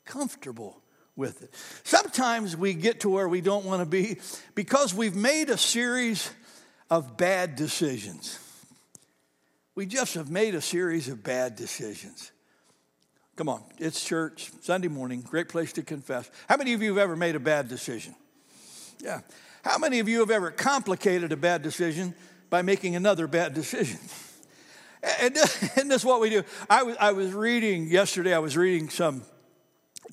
comfortable 0.04 0.80
with 1.16 1.42
it. 1.42 1.54
Sometimes 1.82 2.56
we 2.56 2.74
get 2.74 3.00
to 3.00 3.08
where 3.08 3.28
we 3.28 3.40
don't 3.40 3.64
want 3.64 3.80
to 3.80 3.86
be 3.86 4.18
because 4.54 4.94
we've 4.94 5.16
made 5.16 5.48
a 5.48 5.56
series 5.56 6.30
of 6.90 7.16
bad 7.16 7.56
decisions. 7.56 8.38
we 9.74 9.86
just 9.86 10.14
have 10.14 10.30
made 10.30 10.54
a 10.54 10.60
series 10.60 11.08
of 11.08 11.24
bad 11.24 11.56
decisions. 11.56 12.30
Come 13.34 13.48
on, 13.48 13.62
it's 13.78 14.02
church, 14.04 14.50
Sunday 14.62 14.88
morning, 14.88 15.22
great 15.22 15.48
place 15.48 15.72
to 15.74 15.82
confess. 15.82 16.30
How 16.48 16.56
many 16.56 16.74
of 16.74 16.82
you 16.82 16.90
have 16.90 16.98
ever 16.98 17.16
made 17.16 17.34
a 17.34 17.40
bad 17.40 17.68
decision? 17.68 18.14
Yeah. 19.00 19.20
How 19.62 19.78
many 19.78 19.98
of 19.98 20.08
you 20.08 20.20
have 20.20 20.30
ever 20.30 20.50
complicated 20.50 21.32
a 21.32 21.36
bad 21.36 21.62
decision 21.62 22.14
by 22.48 22.62
making 22.62 22.96
another 22.96 23.26
bad 23.26 23.54
decision? 23.54 23.98
And, 25.20 25.34
this 25.34 26.00
is 26.00 26.04
what 26.04 26.20
we 26.20 26.30
do. 26.30 26.42
I 26.68 26.82
was, 26.82 26.96
I 26.98 27.12
was 27.12 27.32
reading 27.32 27.86
yesterday, 27.86 28.34
I 28.34 28.40
was 28.40 28.56
reading 28.56 28.88
some 28.88 29.22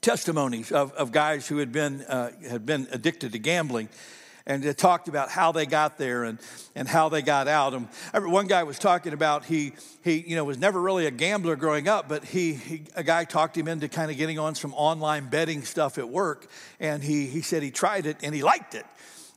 testimonies 0.01 0.71
of, 0.71 0.91
of 0.93 1.11
guys 1.11 1.47
who 1.47 1.57
had 1.57 1.71
been, 1.71 2.01
uh, 2.01 2.31
had 2.47 2.65
been 2.65 2.87
addicted 2.91 3.31
to 3.31 3.39
gambling 3.39 3.89
and 4.45 4.65
it 4.65 4.77
talked 4.77 5.07
about 5.07 5.29
how 5.29 5.51
they 5.53 5.65
got 5.65 5.97
there 5.97 6.25
and, 6.25 6.37
and 6.75 6.87
how 6.87 7.09
they 7.09 7.21
got 7.21 7.47
out. 7.47 7.73
And 7.73 7.87
one 8.13 8.47
guy 8.47 8.63
was 8.63 8.77
talking 8.77 9.13
about 9.13 9.45
he, 9.45 9.73
he 10.03 10.19
you 10.19 10.35
know, 10.35 10.43
was 10.43 10.57
never 10.57 10.81
really 10.81 11.05
a 11.05 11.11
gambler 11.11 11.55
growing 11.55 11.87
up, 11.87 12.09
but 12.09 12.25
he, 12.25 12.53
he, 12.53 12.83
a 12.95 13.03
guy 13.03 13.23
talked 13.23 13.57
him 13.57 13.69
into 13.69 13.87
kind 13.87 14.11
of 14.11 14.17
getting 14.17 14.39
on 14.39 14.55
some 14.55 14.73
online 14.73 15.29
betting 15.29 15.63
stuff 15.63 15.97
at 15.97 16.09
work. 16.09 16.47
And 16.79 17.01
he, 17.01 17.27
he 17.27 17.41
said 17.41 17.63
he 17.63 17.71
tried 17.71 18.05
it 18.05 18.17
and 18.21 18.35
he 18.35 18.43
liked 18.43 18.75
it. 18.75 18.85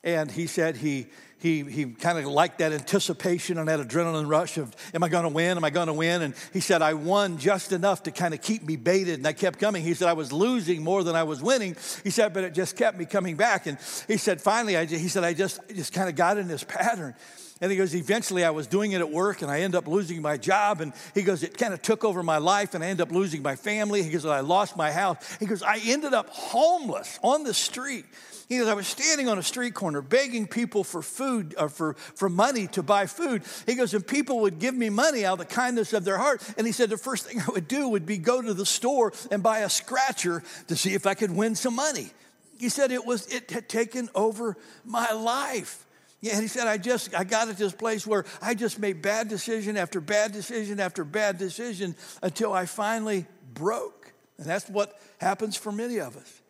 And 0.03 0.31
he 0.31 0.49
said 0.49 0.77
he, 0.77 1.07
he, 1.47 1.63
he 1.63 1.85
kind 1.87 2.19
of 2.19 2.25
liked 2.27 2.59
that 2.59 2.73
anticipation 2.73 3.59
and 3.59 3.69
that 3.69 3.79
adrenaline 3.79 4.29
rush 4.29 4.59
of, 4.59 4.75
am 4.93 5.05
I 5.05 5.09
going 5.09 5.23
to 5.23 5.29
win? 5.29 5.57
Am 5.57 5.65
I 5.65 5.71
going 5.71 5.87
to 5.87 5.93
win? 5.93 6.23
And 6.23 6.35
he 6.53 6.59
said, 6.61 6.83
I 6.83 6.95
won 6.95 7.39
just 7.39 7.71
enough 7.71 8.03
to 8.05 8.11
kind 8.11 8.35
of 8.35 8.43
keep 8.43 8.65
me 8.65 8.75
baited. 8.75 9.15
And 9.15 9.27
I 9.27 9.33
kept 9.33 9.61
coming. 9.61 9.85
He 9.85 9.95
said, 9.95 10.09
I 10.09 10.15
was 10.15 10.33
losing 10.33 10.83
more 10.83 11.05
than 11.05 11.15
I 11.15 11.23
was 11.23 11.41
winning. 11.41 11.77
He 12.03 12.11
said, 12.11 12.35
but 12.35 12.43
it 12.43 12.53
just 12.53 12.77
kept 12.77 12.99
me 12.99 13.05
coming 13.05 13.37
back. 13.37 13.67
And 13.67 13.79
he 14.09 14.17
said, 14.17 14.41
finally, 14.41 14.77
I, 14.77 14.87
he 14.87 15.09
said, 15.09 15.23
I 15.23 15.35
just, 15.35 15.61
just 15.73 15.93
kind 15.93 16.09
of 16.09 16.17
got 16.17 16.37
in 16.37 16.49
this 16.49 16.65
pattern. 16.65 17.15
And 17.61 17.71
he 17.71 17.79
goes, 17.79 17.95
eventually 17.95 18.45
I 18.45 18.51
was 18.51 18.67
doing 18.67 18.93
it 18.93 19.01
at 19.01 19.11
work 19.11 19.41
and 19.41 19.51
I 19.51 19.61
end 19.61 19.75
up 19.75 19.87
losing 19.87 20.21
my 20.21 20.37
job. 20.37 20.81
And 20.81 20.93
he 21.15 21.23
goes, 21.23 21.43
it 21.43 21.57
kind 21.57 21.73
of 21.73 21.81
took 21.81 22.05
over 22.05 22.23
my 22.23 22.39
life 22.39 22.75
and 22.75 22.85
I 22.85 22.89
end 22.89 23.01
up 23.01 23.13
losing 23.13 23.43
my 23.43 23.57
family. 23.57 24.03
He 24.03 24.11
goes, 24.11 24.27
I 24.27 24.41
lost 24.41 24.77
my 24.77 24.93
house. 24.93 25.17
He 25.39 25.47
goes, 25.47 25.63
I 25.63 25.81
ended 25.85 26.13
up 26.13 26.29
homeless 26.29 27.19
on 27.23 27.45
the 27.45 27.55
street. 27.55 28.05
He 28.49 28.59
goes, 28.59 28.69
I 28.69 28.75
was 28.75 28.87
standing 28.87 29.29
on 29.29 29.39
a 29.39 29.43
street 29.43 29.75
corner 29.75 30.01
begging 30.01 30.47
people 30.47 30.85
for 30.85 31.03
food 31.03 31.55
or 31.59 31.65
uh, 31.65 31.69
for, 31.69 31.95
for 31.95 32.29
money 32.29 32.69
to 32.69 32.83
buy 32.83 33.07
food. 33.07 33.43
He 33.67 33.75
goes, 33.75 33.93
and 33.93 34.07
people 34.07 34.41
would 34.41 34.61
give 34.61 34.75
me 34.75 34.89
money 34.89 35.25
out 35.25 35.41
of 35.41 35.49
the 35.49 35.55
kindness 35.55 35.93
of 35.93 36.05
their 36.05 36.19
heart. 36.19 36.43
And 36.57 36.65
he 36.67 36.73
said, 36.73 36.91
the 36.91 36.97
first 36.97 37.27
thing 37.27 37.41
I 37.41 37.51
would 37.51 37.67
do 37.67 37.89
would 37.89 38.07
be 38.07 38.19
go 38.19 38.41
to 38.41 38.55
the 38.55 38.67
store 38.67 39.13
and 39.33 39.43
buy 39.43 39.61
a 39.61 39.69
scratcher 39.69 40.45
to 40.69 40.77
see 40.77 40.95
if 40.95 41.07
I 41.07 41.15
could 41.15 41.33
win 41.33 41.57
some 41.57 41.75
money. 41.75 42.11
He 42.59 42.69
said 42.69 42.93
it 42.93 43.05
was 43.05 43.27
it 43.27 43.51
had 43.51 43.69
taken 43.69 44.09
over 44.15 44.57
my 44.85 45.13
life. 45.13 45.85
Yeah, 46.21 46.33
and 46.33 46.43
he 46.43 46.49
said, 46.49 46.67
I 46.67 46.79
just 46.79 47.15
I 47.15 47.25
got 47.25 47.49
at 47.49 47.59
this 47.59 47.73
place 47.73 48.07
where 48.07 48.25
I 48.41 48.55
just 48.55 48.79
made 48.79 49.03
bad 49.03 49.29
decision 49.29 49.77
after 49.77 50.01
bad 50.01 50.33
decision 50.33 50.81
after 50.81 51.05
bad 51.05 51.37
decision 51.37 51.95
until 52.23 52.53
I 52.53 52.67
finally 52.67 53.27
broke. 53.53 54.13
And 54.39 54.47
that's 54.47 54.69
what 54.69 54.99
happens 55.19 55.57
for 55.57 55.73
many 55.73 55.99
of 55.99 56.17
us. 56.17 56.43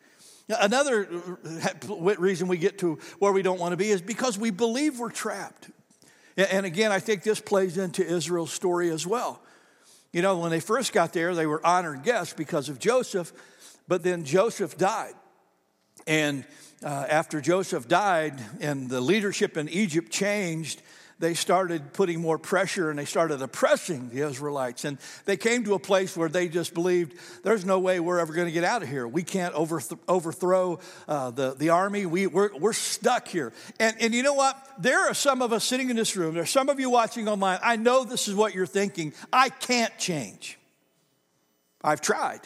Another 0.48 1.08
reason 2.18 2.46
we 2.46 2.56
get 2.56 2.78
to 2.78 2.98
where 3.18 3.32
we 3.32 3.42
don't 3.42 3.58
want 3.58 3.72
to 3.72 3.76
be 3.76 3.90
is 3.90 4.00
because 4.00 4.38
we 4.38 4.50
believe 4.50 4.98
we're 4.98 5.10
trapped. 5.10 5.70
And 6.36 6.64
again, 6.66 6.92
I 6.92 7.00
think 7.00 7.22
this 7.22 7.40
plays 7.40 7.78
into 7.78 8.06
Israel's 8.06 8.52
story 8.52 8.90
as 8.90 9.06
well. 9.06 9.40
You 10.12 10.22
know, 10.22 10.38
when 10.38 10.50
they 10.50 10.60
first 10.60 10.92
got 10.92 11.12
there, 11.12 11.34
they 11.34 11.46
were 11.46 11.64
honored 11.66 12.04
guests 12.04 12.32
because 12.32 12.68
of 12.68 12.78
Joseph, 12.78 13.32
but 13.88 14.02
then 14.02 14.24
Joseph 14.24 14.78
died. 14.78 15.14
And 16.06 16.44
uh, 16.84 17.06
after 17.08 17.40
Joseph 17.40 17.88
died 17.88 18.40
and 18.60 18.88
the 18.88 19.00
leadership 19.00 19.56
in 19.56 19.68
Egypt 19.68 20.12
changed, 20.12 20.80
they 21.18 21.34
started 21.34 21.92
putting 21.92 22.20
more 22.20 22.38
pressure 22.38 22.90
and 22.90 22.98
they 22.98 23.04
started 23.04 23.40
oppressing 23.40 24.10
the 24.10 24.26
Israelites. 24.26 24.84
And 24.84 24.98
they 25.24 25.36
came 25.36 25.64
to 25.64 25.74
a 25.74 25.78
place 25.78 26.16
where 26.16 26.28
they 26.28 26.48
just 26.48 26.74
believed 26.74 27.18
there's 27.42 27.64
no 27.64 27.78
way 27.78 28.00
we're 28.00 28.18
ever 28.18 28.32
going 28.32 28.46
to 28.46 28.52
get 28.52 28.64
out 28.64 28.82
of 28.82 28.88
here. 28.88 29.08
We 29.08 29.22
can't 29.22 29.54
overth- 29.54 29.98
overthrow 30.08 30.78
uh, 31.08 31.30
the, 31.30 31.54
the 31.54 31.70
army. 31.70 32.04
We, 32.04 32.26
we're, 32.26 32.54
we're 32.56 32.74
stuck 32.74 33.28
here. 33.28 33.52
And, 33.80 33.96
and 34.00 34.14
you 34.14 34.22
know 34.22 34.34
what? 34.34 34.56
There 34.78 35.08
are 35.08 35.14
some 35.14 35.40
of 35.40 35.52
us 35.52 35.64
sitting 35.64 35.88
in 35.88 35.96
this 35.96 36.16
room, 36.16 36.34
there 36.34 36.42
are 36.42 36.46
some 36.46 36.68
of 36.68 36.78
you 36.78 36.90
watching 36.90 37.28
online. 37.28 37.58
I 37.62 37.76
know 37.76 38.04
this 38.04 38.28
is 38.28 38.34
what 38.34 38.54
you're 38.54 38.66
thinking. 38.66 39.14
I 39.32 39.48
can't 39.48 39.96
change. 39.98 40.58
I've 41.82 42.00
tried 42.00 42.40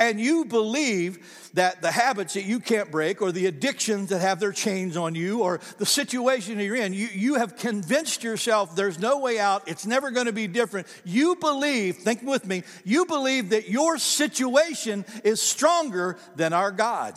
and 0.00 0.18
you 0.18 0.46
believe 0.46 1.50
that 1.52 1.82
the 1.82 1.90
habits 1.90 2.32
that 2.32 2.44
you 2.44 2.58
can't 2.58 2.90
break 2.90 3.20
or 3.20 3.30
the 3.30 3.44
addictions 3.46 4.08
that 4.08 4.20
have 4.20 4.40
their 4.40 4.50
chains 4.50 4.96
on 4.96 5.14
you 5.14 5.42
or 5.42 5.60
the 5.76 5.84
situation 5.84 6.58
you're 6.58 6.74
in, 6.74 6.94
you, 6.94 7.06
you 7.12 7.34
have 7.34 7.56
convinced 7.56 8.24
yourself 8.24 8.74
there's 8.74 8.98
no 8.98 9.18
way 9.18 9.38
out, 9.38 9.68
it's 9.68 9.86
never 9.86 10.10
going 10.10 10.26
to 10.26 10.32
be 10.32 10.46
different. 10.46 10.86
You 11.04 11.36
believe, 11.36 11.98
think 11.98 12.22
with 12.22 12.46
me, 12.46 12.62
you 12.82 13.04
believe 13.04 13.50
that 13.50 13.68
your 13.68 13.98
situation 13.98 15.04
is 15.22 15.40
stronger 15.40 16.16
than 16.34 16.54
our 16.54 16.72
God. 16.72 17.14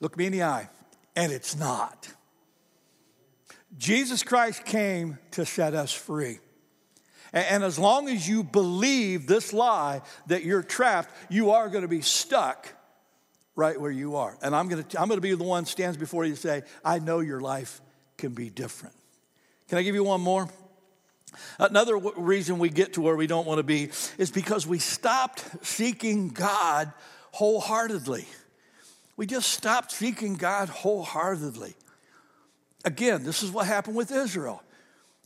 Look 0.00 0.16
me 0.16 0.26
in 0.26 0.32
the 0.32 0.42
eye, 0.44 0.70
and 1.14 1.30
it's 1.32 1.54
not. 1.54 2.08
Jesus 3.76 4.22
Christ 4.22 4.64
came 4.64 5.18
to 5.32 5.44
set 5.44 5.74
us 5.74 5.92
free. 5.92 6.38
And 7.34 7.64
as 7.64 7.80
long 7.80 8.08
as 8.08 8.28
you 8.28 8.44
believe 8.44 9.26
this 9.26 9.52
lie 9.52 10.02
that 10.28 10.44
you're 10.44 10.62
trapped, 10.62 11.10
you 11.28 11.50
are 11.50 11.68
going 11.68 11.82
to 11.82 11.88
be 11.88 12.00
stuck 12.00 12.72
right 13.56 13.78
where 13.78 13.90
you 13.90 14.14
are. 14.16 14.38
And 14.40 14.54
I'm 14.54 14.68
going 14.68 14.84
to, 14.84 15.00
I'm 15.00 15.08
going 15.08 15.18
to 15.18 15.22
be 15.22 15.34
the 15.34 15.42
one 15.42 15.66
stands 15.66 15.96
before 15.96 16.24
you 16.24 16.30
and 16.30 16.38
say, 16.38 16.62
I 16.84 17.00
know 17.00 17.18
your 17.18 17.40
life 17.40 17.80
can 18.16 18.34
be 18.34 18.50
different. 18.50 18.94
Can 19.68 19.78
I 19.78 19.82
give 19.82 19.96
you 19.96 20.04
one 20.04 20.20
more? 20.20 20.48
Another 21.58 21.96
reason 21.96 22.60
we 22.60 22.68
get 22.68 22.92
to 22.92 23.00
where 23.00 23.16
we 23.16 23.26
don't 23.26 23.46
want 23.46 23.58
to 23.58 23.64
be 23.64 23.90
is 24.16 24.30
because 24.30 24.64
we 24.64 24.78
stopped 24.78 25.44
seeking 25.66 26.28
God 26.28 26.92
wholeheartedly. 27.32 28.26
We 29.16 29.26
just 29.26 29.50
stopped 29.50 29.90
seeking 29.90 30.36
God 30.36 30.68
wholeheartedly. 30.68 31.74
Again, 32.84 33.24
this 33.24 33.42
is 33.42 33.50
what 33.50 33.66
happened 33.66 33.96
with 33.96 34.12
Israel. 34.12 34.62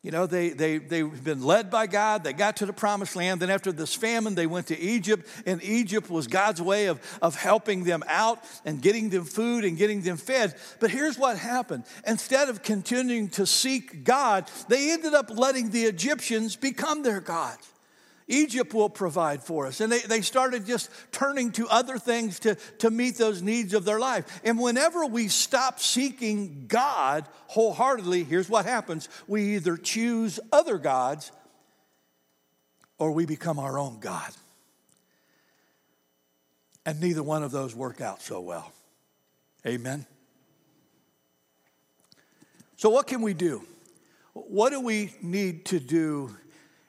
You 0.03 0.13
know, 0.13 0.27
they, 0.27 0.51
they, 0.51 0.79
they've 0.79 1.25
been 1.25 1.43
led 1.43 1.71
by 1.71 1.89
God. 1.89 2.23
They 2.23 2.33
got 2.33 2.57
to 2.59 2.67
the 2.67 2.73
promised 2.73 3.17
land. 3.17 3.41
Then, 3.41 3.51
after 3.51 3.73
this 3.73 3.95
famine, 3.95 4.37
they 4.37 4.47
went 4.47 4.69
to 4.69 4.79
Egypt, 4.79 5.27
and 5.45 5.63
Egypt 5.63 6.09
was 6.09 6.29
God's 6.29 6.63
way 6.63 6.87
of, 6.87 7.01
of 7.21 7.35
helping 7.35 7.83
them 7.83 8.05
out 8.07 8.39
and 8.65 8.81
getting 8.81 9.11
them 9.11 9.25
food 9.25 9.65
and 9.65 9.77
getting 9.77 10.03
them 10.03 10.17
fed. 10.17 10.55
But 10.79 10.91
here's 10.91 11.19
what 11.19 11.37
happened 11.37 11.85
instead 12.07 12.49
of 12.49 12.63
continuing 12.63 13.29
to 13.31 13.45
seek 13.45 14.05
God, 14.05 14.49
they 14.69 14.93
ended 14.93 15.15
up 15.15 15.31
letting 15.31 15.71
the 15.71 15.85
Egyptians 15.85 16.55
become 16.55 17.03
their 17.03 17.21
gods. 17.21 17.69
Egypt 18.29 18.75
will 18.75 18.91
provide 18.91 19.43
for 19.43 19.67
us. 19.67 19.81
And 19.81 19.91
they, 19.91 20.01
they 20.01 20.21
started 20.21 20.67
just 20.67 20.91
turning 21.11 21.51
to 21.53 21.67
other 21.69 21.99
things 21.99 22.39
to, 22.41 22.55
to 22.79 22.91
meet 22.91 23.17
those 23.17 23.43
needs 23.43 23.73
of 23.75 23.85
their 23.85 23.99
life. 23.99 24.41
And 24.45 24.61
whenever 24.61 25.07
we 25.07 25.29
stop 25.29 25.81
seeking 25.81 26.67
God 26.69 27.27
wholeheartedly, 27.49 28.25
here's 28.25 28.49
what 28.49 28.67
happens 28.67 29.09
we 29.27 29.57
either 29.57 29.77
choose 29.77 30.39
other 30.53 30.79
gods 30.79 31.33
or 32.99 33.13
we 33.13 33.25
become 33.25 33.59
our 33.59 33.79
own 33.79 33.99
God. 33.99 34.31
And 36.85 37.01
neither 37.01 37.23
one 37.23 37.43
of 37.43 37.51
those 37.51 37.75
work 37.75 38.01
out 38.01 38.23
so 38.23 38.41
well. 38.41 38.73
Amen. 39.67 40.07
So, 42.77 42.91
what 42.91 43.07
can 43.07 43.23
we 43.23 43.35
do? 43.35 43.65
What 44.33 44.71
do 44.71 44.81
we 44.81 45.13
need 45.21 45.65
to 45.67 45.81
do 45.81 46.37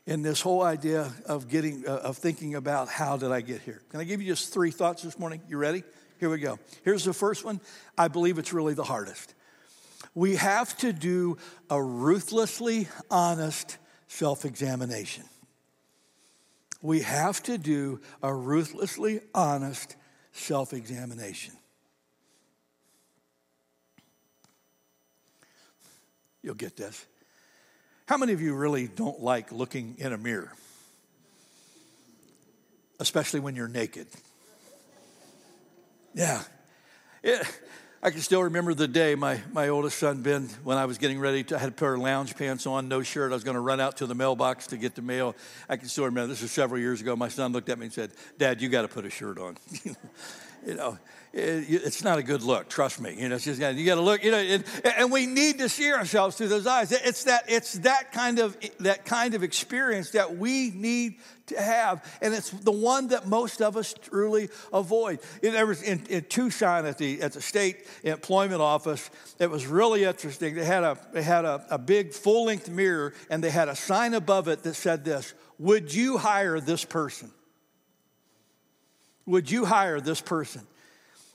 in 0.10 0.24
this 0.24 0.42
whole 0.42 0.64
idea 0.64 1.14
of 1.28 1.48
getting 1.48 1.88
uh, 1.88 1.98
of 1.98 2.18
thinking 2.18 2.56
about 2.56 2.90
how 2.90 3.16
did 3.16 3.32
I 3.32 3.42
get 3.42 3.62
here. 3.62 3.80
Can 3.92 4.00
I 4.00 4.04
give 4.06 4.20
you 4.24 4.28
just 4.28 4.52
three 4.52 4.72
thoughts 4.72 5.04
this 5.04 5.20
morning? 5.20 5.40
You 5.48 5.58
ready? 5.58 5.84
Here 6.20 6.32
we 6.32 6.40
go. 6.40 6.58
Here's 6.84 7.06
the 7.06 7.14
first 7.14 7.46
one. 7.46 7.62
I 7.96 8.08
believe 8.08 8.40
it's 8.40 8.52
really 8.52 8.74
the 8.74 8.84
hardest. 8.84 9.36
We 10.16 10.38
have 10.38 10.76
to 10.78 10.92
do 10.92 11.38
a 11.70 11.82
ruthlessly 11.82 12.88
honest 13.12 13.78
self-examination. 14.08 15.26
We 16.82 17.02
have 17.02 17.44
to 17.44 17.60
do 17.60 18.02
a 18.24 18.34
ruthlessly 18.34 19.22
honest 19.36 19.96
self-examination. 20.32 21.54
You'll 26.42 26.56
get 26.56 26.76
this. 26.76 27.06
How 28.10 28.18
many 28.18 28.34
of 28.34 28.42
you 28.42 28.56
really 28.56 28.88
don't 28.88 29.22
like 29.22 29.52
looking 29.52 29.94
in 30.00 30.14
a 30.14 30.18
mirror? 30.18 30.52
Especially 33.00 33.40
when 33.40 33.56
you're 33.56 33.68
naked. 33.68 34.08
Yeah. 36.16 36.42
It, 37.22 37.46
I 38.02 38.10
can 38.10 38.22
still 38.22 38.46
remember 38.46 38.74
the 38.74 38.88
day 38.88 39.14
my, 39.14 39.40
my 39.54 39.70
oldest 39.70 40.00
son, 40.00 40.24
Ben, 40.24 40.50
when 40.64 40.76
I 40.76 40.86
was 40.86 40.98
getting 40.98 41.20
ready 41.20 41.44
to, 41.44 41.56
I 41.56 41.60
had 41.60 41.70
a 41.70 41.72
pair 41.72 41.94
of 41.94 42.02
lounge 42.02 42.36
pants 42.36 42.66
on, 42.66 42.88
no 42.88 43.04
shirt. 43.04 43.32
I 43.32 43.36
was 43.36 43.44
going 43.44 43.54
to 43.54 43.62
run 43.62 43.80
out 43.80 43.98
to 43.98 44.08
the 44.08 44.16
mailbox 44.16 44.66
to 44.68 44.78
get 44.78 44.96
the 44.96 45.04
mail. 45.04 45.36
I 45.70 45.78
can 45.78 45.88
still 45.88 46.06
remember, 46.06 46.30
this 46.30 46.42
was 46.42 46.52
several 46.52 46.82
years 46.82 47.02
ago. 47.02 47.16
My 47.16 47.30
son 47.30 47.52
looked 47.52 47.70
at 47.70 47.78
me 47.78 47.86
and 47.86 47.94
said, 47.94 48.10
Dad, 48.40 48.60
you 48.60 48.70
got 48.70 48.82
to 48.82 48.88
put 48.88 49.06
a 49.06 49.12
shirt 49.12 49.38
on. 49.38 49.56
you 50.66 50.76
know, 50.76 50.98
it's 51.32 52.04
not 52.04 52.18
a 52.18 52.24
good 52.24 52.42
look. 52.42 52.70
Trust 52.70 53.00
me. 53.00 53.14
You 53.16 53.30
know, 53.30 53.38
just 53.38 53.60
you 53.62 53.86
got 53.86 53.96
to 53.96 54.02
look. 54.02 54.24
You 54.24 54.32
know, 54.32 54.40
it, 54.40 54.66
and 54.98 55.12
we 55.12 55.28
need 55.28 55.60
to 55.60 55.70
see 55.70 55.92
ourselves 55.92 56.36
through 56.36 56.48
those 56.48 56.66
eyes. 56.66 56.92
It's 56.92 57.26
that 57.26 57.44
it's 57.48 57.74
that 57.80 58.12
kind 58.12 58.40
of 58.40 58.58
that 58.80 59.06
kind 59.06 59.36
of 59.36 59.44
experience 59.44 60.12
that 60.12 60.38
we 60.38 60.72
need 60.72 61.20
to 61.48 61.62
have, 61.62 62.04
and 62.22 62.34
it's 62.34 62.50
the 62.50 62.72
one 62.72 63.10
that 63.10 63.28
most 63.28 63.62
of 63.62 63.78
us 63.78 63.94
truly 63.94 64.50
avoid. 64.74 65.20
In, 65.44 65.54
in, 65.56 66.06
in 66.08 66.24
Tucson 66.24 66.88
at 66.88 66.98
the 66.98 67.22
at 67.22 67.34
the 67.34 67.42
state 67.42 67.86
employment 68.04 68.62
office, 68.62 69.10
it 69.38 69.52
was 69.52 69.68
really 69.68 70.06
interesting. 70.06 70.56
They 70.56 70.66
had 70.66 70.84
a 70.84 70.98
they 71.14 71.24
had 71.24 71.46
a, 71.46 71.64
a 71.70 71.78
big 71.78 72.14
full 72.14 72.46
length 72.46 72.70
mirror, 72.70 73.14
and 73.30 73.44
they 73.44 73.52
had 73.52 73.70
a 73.70 73.76
sign 73.76 74.16
above 74.16 74.48
it 74.48 74.64
that 74.64 74.74
said 74.74 75.06
this: 75.06 75.36
"Would 75.60 75.94
you 75.94 76.18
hire 76.18 76.60
this 76.60 76.86
person?" 76.86 77.32
Would 79.30 79.52
you 79.52 79.64
hire 79.66 80.02
this 80.02 80.22
person? 80.22 80.66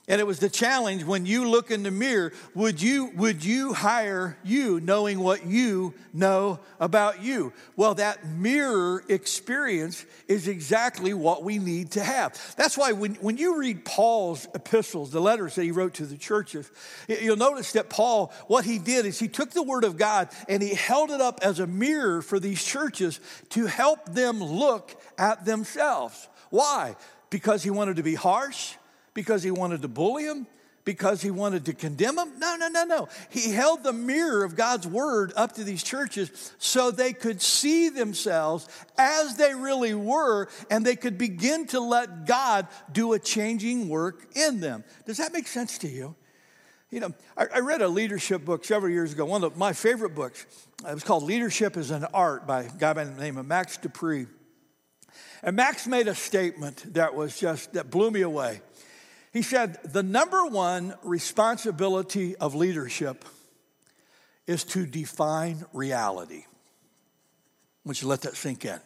And 0.07 0.21
it 0.21 0.27
was 0.27 0.37
the 0.37 0.49
challenge 0.49 1.03
when 1.03 1.25
you 1.25 1.49
look 1.49 1.71
in 1.71 1.81
the 1.81 1.89
mirror, 1.89 2.31
would 2.53 2.79
you, 2.79 3.07
would 3.15 3.43
you 3.43 3.73
hire 3.73 4.37
you 4.43 4.79
knowing 4.79 5.19
what 5.19 5.47
you 5.47 5.95
know 6.13 6.59
about 6.79 7.23
you? 7.23 7.53
Well, 7.75 7.95
that 7.95 8.27
mirror 8.27 9.03
experience 9.09 10.05
is 10.27 10.47
exactly 10.47 11.15
what 11.15 11.43
we 11.43 11.57
need 11.57 11.91
to 11.91 12.03
have. 12.03 12.39
That's 12.55 12.77
why 12.77 12.91
when, 12.91 13.15
when 13.15 13.37
you 13.37 13.57
read 13.57 13.83
Paul's 13.83 14.47
epistles, 14.53 15.09
the 15.09 15.21
letters 15.21 15.55
that 15.55 15.63
he 15.63 15.71
wrote 15.71 15.95
to 15.95 16.05
the 16.05 16.17
churches, 16.17 16.69
you'll 17.07 17.35
notice 17.35 17.71
that 17.71 17.89
Paul, 17.89 18.31
what 18.45 18.63
he 18.63 18.77
did 18.77 19.07
is 19.07 19.17
he 19.17 19.27
took 19.27 19.51
the 19.51 19.63
word 19.63 19.85
of 19.85 19.97
God 19.97 20.29
and 20.47 20.61
he 20.61 20.75
held 20.75 21.09
it 21.09 21.21
up 21.21 21.39
as 21.41 21.59
a 21.59 21.65
mirror 21.65 22.21
for 22.21 22.39
these 22.39 22.63
churches 22.63 23.19
to 23.51 23.65
help 23.65 24.05
them 24.13 24.43
look 24.43 25.01
at 25.17 25.45
themselves. 25.45 26.27
Why? 26.51 26.95
Because 27.35 27.63
he 27.63 27.69
wanted 27.69 27.97
to 27.97 28.03
be 28.03 28.15
harsh 28.15 28.75
because 29.15 29.41
he 29.41 29.49
wanted 29.49 29.81
to 29.81 29.87
bully 29.87 30.25
him, 30.25 30.45
because 30.83 31.23
he 31.23 31.31
wanted 31.31 31.65
to 31.65 31.73
condemn 31.73 32.17
them. 32.17 32.33
No, 32.37 32.55
no, 32.57 32.67
no, 32.67 32.83
no. 32.83 33.09
He 33.31 33.51
held 33.51 33.83
the 33.83 33.93
mirror 33.93 34.43
of 34.43 34.55
God's 34.55 34.85
word 34.85 35.33
up 35.35 35.53
to 35.53 35.63
these 35.63 35.81
churches 35.81 36.53
so 36.59 36.91
they 36.91 37.11
could 37.11 37.41
see 37.41 37.89
themselves 37.89 38.67
as 38.95 39.35
they 39.37 39.55
really 39.55 39.95
were 39.95 40.47
and 40.69 40.85
they 40.85 40.95
could 40.95 41.17
begin 41.17 41.65
to 41.67 41.79
let 41.79 42.27
God 42.27 42.67
do 42.91 43.13
a 43.13 43.19
changing 43.19 43.89
work 43.89 44.27
in 44.35 44.59
them. 44.59 44.83
Does 45.07 45.17
that 45.17 45.33
make 45.33 45.47
sense 45.47 45.79
to 45.79 45.87
you? 45.87 46.15
You 46.91 46.99
know, 46.99 47.13
I, 47.35 47.47
I 47.55 47.59
read 47.61 47.81
a 47.81 47.87
leadership 47.87 48.45
book 48.45 48.63
several 48.63 48.91
years 48.91 49.11
ago, 49.11 49.25
one 49.25 49.43
of 49.43 49.57
my 49.57 49.73
favorite 49.73 50.13
books. 50.13 50.45
It 50.87 50.93
was 50.93 51.03
called 51.03 51.23
Leadership 51.23 51.77
is 51.77 51.89
an 51.89 52.05
Art 52.13 52.45
by 52.45 52.63
a 52.63 52.69
guy 52.69 52.93
by 52.93 53.05
the 53.05 53.19
name 53.19 53.37
of 53.37 53.47
Max 53.47 53.77
De 53.77 53.89
Pree. 53.89 54.27
And 55.45 55.55
Max 55.55 55.85
made 55.85 56.07
a 56.07 56.15
statement 56.15 56.95
that 56.95 57.13
was 57.13 57.39
just, 57.39 57.73
that 57.73 57.91
blew 57.91 58.09
me 58.09 58.21
away. 58.21 58.61
He 59.31 59.43
said, 59.43 59.77
The 59.83 60.01
number 60.01 60.43
one 60.47 60.95
responsibility 61.03 62.35
of 62.35 62.55
leadership 62.55 63.23
is 64.47 64.63
to 64.65 64.87
define 64.87 65.63
reality. 65.71 66.45
I 66.45 66.47
want 67.85 68.01
you 68.01 68.05
to 68.05 68.09
let 68.09 68.21
that 68.21 68.35
sink 68.35 68.65
in. 68.65 68.79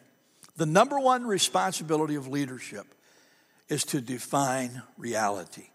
The 0.58 0.66
number 0.66 1.00
one 1.00 1.26
responsibility 1.26 2.16
of 2.16 2.28
leadership 2.28 2.86
is 3.70 3.86
to 3.86 4.02
define 4.02 4.82
reality. 4.98 5.70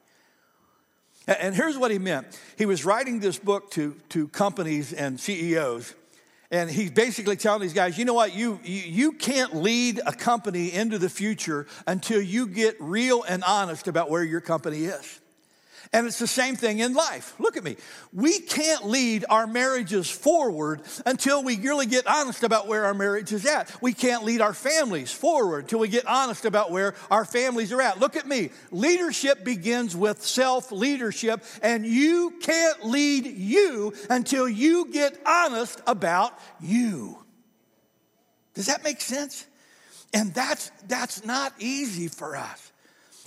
And 1.26 1.54
here's 1.54 1.78
what 1.78 1.90
he 1.90 1.98
meant. 1.98 2.38
He 2.58 2.66
was 2.66 2.84
writing 2.84 3.20
this 3.20 3.38
book 3.38 3.70
to, 3.70 3.96
to 4.10 4.28
companies 4.28 4.92
and 4.92 5.18
CEOs, 5.18 5.94
and 6.54 6.70
he's 6.70 6.92
basically 6.92 7.34
telling 7.34 7.62
these 7.62 7.72
guys, 7.72 7.98
you 7.98 8.04
know 8.04 8.14
what, 8.14 8.32
you, 8.32 8.60
you 8.62 9.10
can't 9.10 9.56
lead 9.56 10.00
a 10.06 10.12
company 10.12 10.72
into 10.72 10.98
the 10.98 11.08
future 11.10 11.66
until 11.84 12.22
you 12.22 12.46
get 12.46 12.76
real 12.78 13.24
and 13.24 13.42
honest 13.42 13.88
about 13.88 14.08
where 14.08 14.22
your 14.22 14.40
company 14.40 14.84
is. 14.84 15.20
And 15.92 16.06
it's 16.06 16.18
the 16.18 16.26
same 16.26 16.56
thing 16.56 16.80
in 16.80 16.94
life. 16.94 17.34
Look 17.38 17.56
at 17.56 17.64
me. 17.64 17.76
We 18.12 18.40
can't 18.40 18.86
lead 18.86 19.24
our 19.28 19.46
marriages 19.46 20.10
forward 20.10 20.82
until 21.06 21.42
we 21.42 21.56
really 21.58 21.86
get 21.86 22.06
honest 22.06 22.42
about 22.42 22.66
where 22.66 22.84
our 22.84 22.94
marriage 22.94 23.32
is 23.32 23.46
at. 23.46 23.70
We 23.82 23.92
can't 23.92 24.24
lead 24.24 24.40
our 24.40 24.54
families 24.54 25.12
forward 25.12 25.64
until 25.64 25.80
we 25.80 25.88
get 25.88 26.06
honest 26.06 26.44
about 26.44 26.70
where 26.70 26.94
our 27.10 27.24
families 27.24 27.72
are 27.72 27.80
at. 27.80 28.00
Look 28.00 28.16
at 28.16 28.26
me. 28.26 28.50
Leadership 28.70 29.44
begins 29.44 29.96
with 29.96 30.24
self 30.24 30.72
leadership, 30.72 31.44
and 31.62 31.86
you 31.86 32.34
can't 32.40 32.86
lead 32.86 33.26
you 33.26 33.92
until 34.10 34.48
you 34.48 34.90
get 34.90 35.20
honest 35.26 35.80
about 35.86 36.38
you. 36.60 37.18
Does 38.54 38.66
that 38.66 38.84
make 38.84 39.00
sense? 39.00 39.46
And 40.12 40.32
that's, 40.32 40.70
that's 40.86 41.24
not 41.24 41.52
easy 41.58 42.08
for 42.08 42.36
us. 42.36 42.72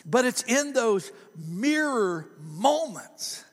But 0.09 0.23
it's 0.23 0.41
in 0.43 0.71
those 0.71 1.11
mirror 1.35 2.29
moments 2.39 3.43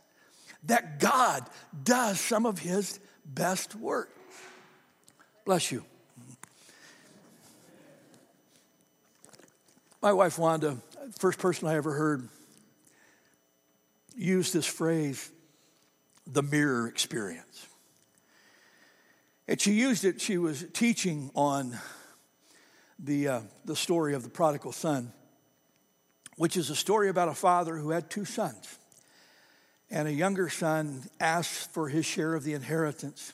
that 0.65 1.01
God 1.01 1.45
does 1.83 2.21
some 2.21 2.47
of 2.47 2.61
his 2.61 3.01
best 3.25 3.75
work. 3.75 4.09
Bless 5.45 5.73
you. 5.73 5.85
My 10.01 10.13
wife 10.13 10.39
Wanda, 10.39 10.79
first 11.19 11.41
person 11.41 11.67
I 11.67 11.75
ever 11.75 11.93
heard 11.93 12.29
use 14.17 14.53
this 14.53 14.67
phrase, 14.67 15.31
the 16.27 16.43
mirror 16.43 16.87
experience. 16.87 17.67
And 19.49 19.61
she 19.61 19.73
used 19.73 20.05
it, 20.05 20.21
she 20.21 20.39
was 20.39 20.65
teaching 20.73 21.31
on 21.35 21.79
the, 22.99 23.29
uh, 23.29 23.41
the 23.65 23.75
story 23.75 24.15
of 24.15 24.23
the 24.23 24.29
prodigal 24.29 24.73
son 24.73 25.13
which 26.37 26.57
is 26.57 26.71
a 26.71 26.77
story 26.77 27.09
about 27.09 27.29
a 27.29 27.35
father 27.35 27.77
who 27.77 27.91
had 27.91 28.11
two 28.11 28.25
sons. 28.25 28.79
And 29.91 30.09
a 30.09 30.13
younger 30.13 30.49
son 30.49 31.05
asked 31.21 31.73
for 31.73 31.89
his 31.89 32.05
share 32.07 32.35
of 32.35 32.43
the 32.45 32.55
inheritance. 32.55 33.33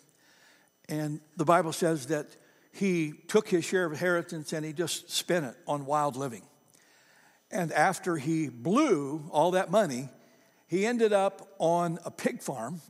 And 0.89 1.21
the 1.37 1.45
Bible 1.45 1.73
says 1.73 2.07
that 2.07 2.27
he 2.73 3.15
took 3.29 3.49
his 3.49 3.65
share 3.65 3.85
of 3.85 3.93
inheritance 3.93 4.53
and 4.53 4.65
he 4.65 4.73
just 4.73 5.11
spent 5.11 5.47
it 5.47 5.55
on 5.67 5.87
wild 5.87 6.17
living. 6.17 6.43
And 7.51 7.73
after 7.73 8.17
he 8.17 8.49
blew 8.49 9.25
all 9.31 9.53
that 9.53 9.71
money, 9.71 10.09
he 10.67 10.87
ended 10.87 11.13
up 11.13 11.49
on 11.59 11.99
a 12.05 12.11
pig 12.11 12.43
farm 12.43 12.81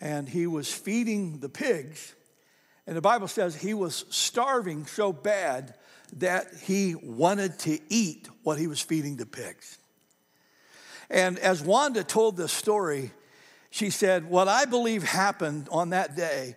and 0.00 0.28
he 0.28 0.46
was 0.46 0.72
feeding 0.72 1.40
the 1.40 1.48
pigs. 1.48 2.14
And 2.86 2.96
the 2.96 3.00
Bible 3.00 3.28
says 3.28 3.54
he 3.54 3.74
was 3.74 4.04
starving 4.10 4.86
so 4.86 5.12
bad 5.12 5.74
that 6.18 6.48
he 6.62 6.94
wanted 6.94 7.58
to 7.60 7.78
eat 7.88 8.28
what 8.42 8.58
he 8.58 8.66
was 8.66 8.80
feeding 8.80 9.16
the 9.16 9.26
pigs. 9.26 9.78
And 11.08 11.38
as 11.38 11.62
Wanda 11.62 12.04
told 12.04 12.36
this 12.36 12.52
story, 12.52 13.10
she 13.70 13.90
said, 13.90 14.28
What 14.28 14.48
I 14.48 14.64
believe 14.64 15.02
happened 15.02 15.68
on 15.70 15.90
that 15.90 16.16
day 16.16 16.56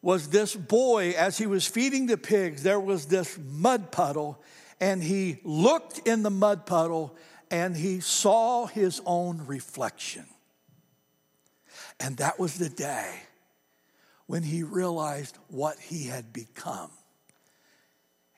was 0.00 0.28
this 0.28 0.56
boy, 0.56 1.10
as 1.10 1.38
he 1.38 1.46
was 1.46 1.66
feeding 1.66 2.06
the 2.06 2.16
pigs, 2.16 2.62
there 2.62 2.80
was 2.80 3.06
this 3.06 3.38
mud 3.38 3.92
puddle, 3.92 4.42
and 4.80 5.02
he 5.02 5.38
looked 5.44 5.98
in 6.06 6.22
the 6.22 6.30
mud 6.30 6.66
puddle 6.66 7.16
and 7.52 7.76
he 7.76 8.00
saw 8.00 8.66
his 8.66 9.02
own 9.04 9.46
reflection. 9.46 10.24
And 12.00 12.16
that 12.16 12.38
was 12.38 12.56
the 12.56 12.70
day 12.70 13.20
when 14.26 14.42
he 14.42 14.62
realized 14.62 15.36
what 15.48 15.78
he 15.78 16.06
had 16.06 16.32
become. 16.32 16.90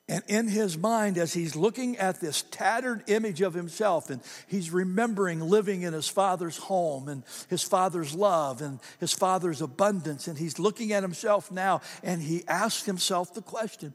And 0.07 0.23
in 0.29 0.49
his 0.49 0.77
mind, 0.77 1.17
as 1.17 1.33
he's 1.33 1.57
looking 1.57 1.97
at 1.97 2.21
this 2.21 2.43
tattered 2.43 3.05
image 3.07 3.41
of 3.41 3.55
himself, 3.55 4.11
and 4.11 4.21
he's 4.47 4.71
remembering 4.71 5.41
living 5.41 5.81
in 5.81 5.95
his 5.95 6.09
father's 6.09 6.59
home 6.59 7.09
and 7.09 7.23
his 7.49 7.63
father's 7.63 8.15
love 8.15 8.61
and 8.61 8.81
his 9.01 9.15
father's 9.15 9.63
abundance, 9.63 10.29
and 10.29 10.37
he's 10.37 10.59
looking 10.59 10.93
at 10.93 11.03
himself 11.03 11.51
now 11.51 11.81
and 12.03 12.21
he 12.21 12.45
asks 12.47 12.85
himself 12.85 13.33
the 13.33 13.41
question 13.41 13.95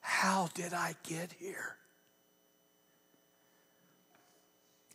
How 0.00 0.48
did 0.54 0.72
I 0.72 0.94
get 1.02 1.32
here? 1.38 1.76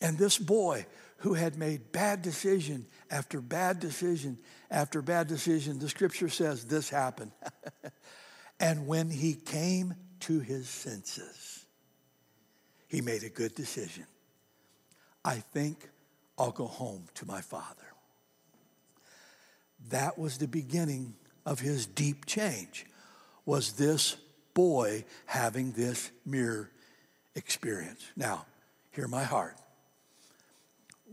And 0.02 0.18
this 0.18 0.40
boy 0.40 0.88
who 1.18 1.36
had 1.36 1.56
made 1.56 1.92
bad 1.92 2.24
decision 2.24 2.88
after 3.12 3.42
bad 3.42 3.80
decision 3.80 4.40
after 4.72 5.04
bad 5.04 5.28
decision, 5.28 5.78
the 5.78 5.90
scripture 5.90 6.30
says 6.30 6.66
this 6.66 6.90
happened. 6.90 7.32
and 8.60 8.88
when 8.88 9.12
he 9.12 9.36
came 9.36 9.94
to 10.28 10.40
his 10.40 10.68
senses. 10.68 11.66
He 12.90 13.00
made 13.00 13.24
a 13.24 13.30
good 13.30 13.56
decision. 13.56 14.06
I 15.24 15.36
think 15.36 15.90
I'll 16.38 16.52
go 16.52 16.68
home 16.68 17.06
to 17.16 17.26
my 17.26 17.40
father. 17.40 17.94
That 19.90 20.20
was 20.20 20.38
the 20.38 20.48
beginning 20.48 21.16
of 21.46 21.62
his 21.62 21.86
deep 21.86 22.26
change. 22.26 22.86
Was 23.46 23.74
this 23.74 24.18
boy 24.54 25.06
having 25.28 25.72
this 25.72 26.12
mirror 26.26 26.72
experience? 27.36 28.06
Now, 28.18 28.46
hear 28.92 29.08
my 29.08 29.24
heart. 29.24 29.56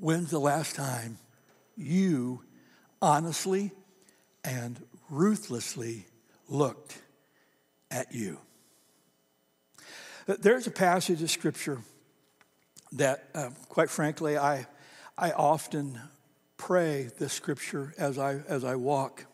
When's 0.00 0.30
the 0.30 0.40
last 0.40 0.74
time 0.74 1.18
you 1.76 2.42
honestly 3.00 3.70
and 4.42 4.84
ruthlessly 5.08 6.06
looked 6.48 7.00
at 7.92 8.12
you? 8.12 8.38
There's 10.26 10.66
a 10.66 10.70
passage 10.70 11.22
of 11.22 11.30
scripture 11.30 11.80
that, 12.92 13.28
uh, 13.34 13.50
quite 13.68 13.90
frankly, 13.90 14.38
I, 14.38 14.66
I 15.18 15.32
often 15.32 16.00
pray 16.56 17.10
this 17.18 17.32
scripture 17.32 17.92
as 17.98 18.18
I, 18.18 18.40
as 18.48 18.64
I 18.64 18.76
walk 18.76 19.26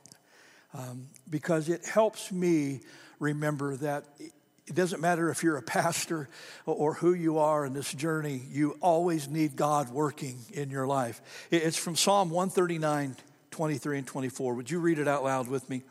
um, 0.75 1.07
because 1.29 1.69
it 1.69 1.85
helps 1.85 2.33
me 2.33 2.81
remember 3.21 3.77
that 3.77 4.05
it 4.19 4.75
doesn't 4.75 5.01
matter 5.01 5.31
if 5.31 5.45
you're 5.45 5.57
a 5.57 5.63
pastor 5.63 6.29
or 6.67 6.95
who 6.95 7.13
you 7.13 7.39
are 7.39 7.65
in 7.65 7.73
this 7.73 7.93
journey, 7.93 8.43
you 8.51 8.77
always 8.81 9.29
need 9.29 9.55
God 9.55 9.91
working 9.91 10.39
in 10.53 10.71
your 10.71 10.87
life. 10.89 11.21
It's 11.53 11.77
from 11.77 11.95
Psalm 11.95 12.31
139, 12.31 13.17
23 13.51 13.99
and 13.99 14.07
24. 14.07 14.55
Would 14.55 14.71
you 14.71 14.81
read 14.81 14.99
it 14.99 15.07
out 15.07 15.23
loud 15.23 15.49
with 15.49 15.69
me? 15.69 15.83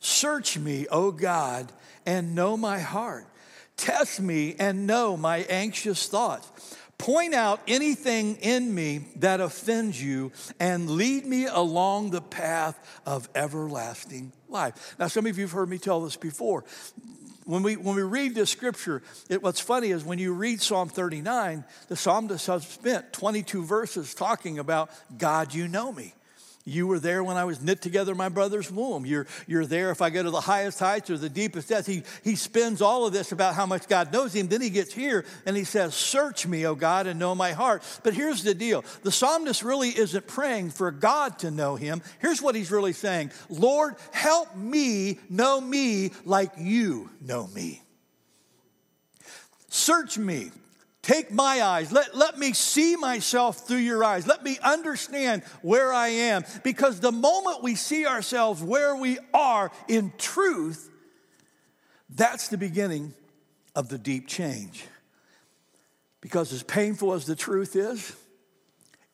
Search 0.00 0.58
me, 0.58 0.86
O 0.90 1.10
God, 1.10 1.72
and 2.04 2.34
know 2.34 2.56
my 2.56 2.78
heart. 2.78 3.26
Test 3.76 4.20
me 4.20 4.56
and 4.58 4.86
know 4.86 5.16
my 5.16 5.38
anxious 5.48 6.08
thoughts. 6.08 6.76
Point 6.98 7.34
out 7.34 7.60
anything 7.68 8.36
in 8.36 8.74
me 8.74 9.04
that 9.16 9.40
offends 9.40 10.02
you 10.02 10.32
and 10.58 10.88
lead 10.88 11.26
me 11.26 11.46
along 11.46 12.10
the 12.10 12.22
path 12.22 12.78
of 13.04 13.28
everlasting 13.34 14.32
life. 14.48 14.96
Now, 14.98 15.08
some 15.08 15.26
of 15.26 15.36
you 15.36 15.44
have 15.44 15.52
heard 15.52 15.68
me 15.68 15.78
tell 15.78 16.00
this 16.00 16.16
before. 16.16 16.64
When 17.44 17.62
we, 17.62 17.76
when 17.76 17.94
we 17.94 18.02
read 18.02 18.34
this 18.34 18.50
scripture, 18.50 19.02
it, 19.28 19.42
what's 19.42 19.60
funny 19.60 19.90
is 19.90 20.04
when 20.04 20.18
you 20.18 20.32
read 20.32 20.60
Psalm 20.60 20.88
39, 20.88 21.64
the 21.88 21.96
psalmist 21.96 22.46
has 22.46 22.66
spent 22.66 23.12
22 23.12 23.62
verses 23.62 24.14
talking 24.14 24.58
about 24.58 24.90
God, 25.16 25.54
you 25.54 25.68
know 25.68 25.92
me. 25.92 26.14
You 26.68 26.88
were 26.88 26.98
there 26.98 27.22
when 27.22 27.36
I 27.36 27.44
was 27.44 27.62
knit 27.62 27.80
together 27.80 28.10
in 28.10 28.18
my 28.18 28.28
brother's 28.28 28.72
womb. 28.72 29.06
You're, 29.06 29.28
you're 29.46 29.66
there 29.66 29.92
if 29.92 30.02
I 30.02 30.10
go 30.10 30.20
to 30.20 30.30
the 30.30 30.40
highest 30.40 30.80
heights 30.80 31.08
or 31.10 31.16
the 31.16 31.28
deepest 31.28 31.68
depths. 31.68 31.86
He, 31.86 32.02
he 32.24 32.34
spends 32.34 32.82
all 32.82 33.06
of 33.06 33.12
this 33.12 33.30
about 33.30 33.54
how 33.54 33.66
much 33.66 33.86
God 33.86 34.12
knows 34.12 34.34
him. 34.34 34.48
Then 34.48 34.60
he 34.60 34.68
gets 34.68 34.92
here 34.92 35.24
and 35.46 35.56
he 35.56 35.62
says, 35.62 35.94
Search 35.94 36.44
me, 36.44 36.66
O 36.66 36.74
God, 36.74 37.06
and 37.06 37.20
know 37.20 37.36
my 37.36 37.52
heart. 37.52 37.84
But 38.02 38.14
here's 38.14 38.42
the 38.42 38.52
deal 38.52 38.84
the 39.04 39.12
psalmist 39.12 39.62
really 39.62 39.90
isn't 39.90 40.26
praying 40.26 40.70
for 40.70 40.90
God 40.90 41.38
to 41.38 41.52
know 41.52 41.76
him. 41.76 42.02
Here's 42.18 42.42
what 42.42 42.56
he's 42.56 42.72
really 42.72 42.92
saying 42.92 43.30
Lord, 43.48 43.94
help 44.10 44.56
me 44.56 45.20
know 45.30 45.60
me 45.60 46.10
like 46.24 46.50
you 46.58 47.10
know 47.20 47.46
me. 47.46 47.80
Search 49.68 50.18
me 50.18 50.50
Take 51.06 51.30
my 51.30 51.62
eyes. 51.62 51.92
Let, 51.92 52.16
let 52.16 52.36
me 52.36 52.52
see 52.52 52.96
myself 52.96 53.68
through 53.68 53.76
your 53.76 54.02
eyes. 54.02 54.26
Let 54.26 54.42
me 54.42 54.58
understand 54.60 55.44
where 55.62 55.92
I 55.92 56.08
am. 56.08 56.42
Because 56.64 56.98
the 56.98 57.12
moment 57.12 57.62
we 57.62 57.76
see 57.76 58.06
ourselves 58.06 58.60
where 58.60 58.96
we 58.96 59.20
are 59.32 59.70
in 59.86 60.12
truth, 60.18 60.90
that's 62.10 62.48
the 62.48 62.58
beginning 62.58 63.14
of 63.76 63.88
the 63.88 63.98
deep 63.98 64.26
change. 64.26 64.84
Because 66.20 66.52
as 66.52 66.64
painful 66.64 67.12
as 67.12 67.24
the 67.24 67.36
truth 67.36 67.76
is, 67.76 68.16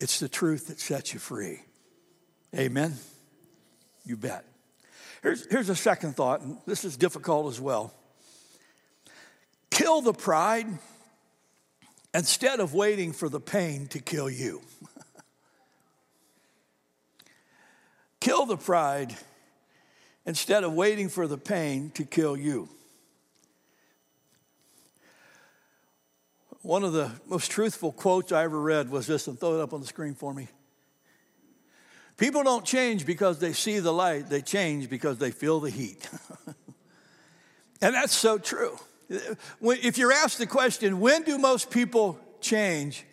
it's 0.01 0.19
the 0.19 0.31
truth 0.31 0.69
that 0.69 0.81
sets 0.81 1.13
you 1.13 1.21
free. 1.21 1.61
Amen? 2.57 2.95
You 4.07 4.17
bet. 4.17 4.47
Here's, 5.23 5.47
here's 5.51 5.69
a 5.69 5.77
second 5.77 6.17
thought, 6.17 6.41
and 6.41 6.57
this 6.65 6.87
is 6.87 6.97
difficult 6.97 7.53
as 7.53 7.61
well. 7.61 7.93
Kill 9.71 10.01
the 10.01 10.15
pride 10.15 10.69
instead 12.15 12.61
of 12.61 12.75
waiting 12.75 13.13
for 13.13 13.29
the 13.29 13.41
pain 13.41 13.87
to 13.89 13.99
kill 13.99 14.31
you. 14.31 14.63
kill 18.21 18.47
the 18.47 18.57
pride 18.57 19.15
instead 20.25 20.65
of 20.65 20.73
waiting 20.73 21.09
for 21.09 21.27
the 21.27 21.39
pain 21.39 21.91
to 21.91 22.05
kill 22.05 22.37
you. 22.37 22.69
One 26.63 26.85
of 26.85 26.93
the 26.93 27.11
most 27.27 27.51
truthful 27.51 27.91
quotes 27.91 28.31
I 28.31 28.45
ever 28.45 28.61
read 28.61 28.89
was 28.89 29.09
this, 29.09 29.27
and 29.27 29.39
throw 29.39 29.59
it 29.59 29.61
up 29.61 29.73
on 29.73 29.81
the 29.81 29.87
screen 29.87 30.15
for 30.15 30.33
me. 30.33 30.49
People 32.17 32.45
don't 32.45 32.65
change 32.65 33.05
because 33.05 33.41
they 33.41 33.53
see 33.53 33.81
the 33.81 33.93
light, 33.93 34.29
they 34.29 34.43
change 34.43 34.89
because 34.89 35.19
they 35.19 35.33
feel 35.33 35.59
the 35.59 35.71
heat. 35.71 36.09
and 37.83 37.95
that's 37.95 38.15
so 38.15 38.39
true. 38.39 38.79
If 39.61 39.99
you're 39.99 40.13
asked 40.13 40.39
the 40.39 40.47
question, 40.47 41.01
when 41.01 41.23
do 41.23 41.39
most 41.39 41.71
people 41.71 42.19
change? 42.41 43.05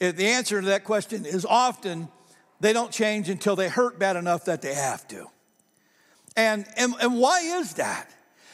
Eh, 0.00 0.12
the 0.12 0.26
answer 0.26 0.60
to 0.60 0.66
that 0.68 0.84
question 0.84 1.24
is 1.24 1.44
often 1.44 2.08
they 2.60 2.72
don't 2.72 2.92
change 2.92 3.28
until 3.28 3.56
they 3.56 3.68
hurt 3.68 3.98
bad 3.98 4.16
enough 4.16 4.44
that 4.46 4.62
they 4.62 4.74
have 4.74 5.06
to. 5.08 5.26
And, 6.36 6.66
and, 6.76 6.94
and 7.00 7.18
why 7.18 7.40
is 7.40 7.74
that? 7.74 8.08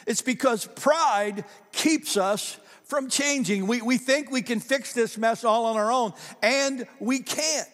It's 0.05 0.21
because 0.21 0.65
pride 0.65 1.45
keeps 1.71 2.17
us 2.17 2.59
from 2.83 3.09
changing. 3.09 3.67
We, 3.67 3.81
we 3.81 3.97
think 3.97 4.31
we 4.31 4.41
can 4.41 4.59
fix 4.59 4.93
this 4.93 5.17
mess 5.17 5.43
all 5.43 5.65
on 5.65 5.77
our 5.77 5.91
own, 5.91 6.13
and 6.41 6.87
we 6.99 7.19
can't. 7.19 7.69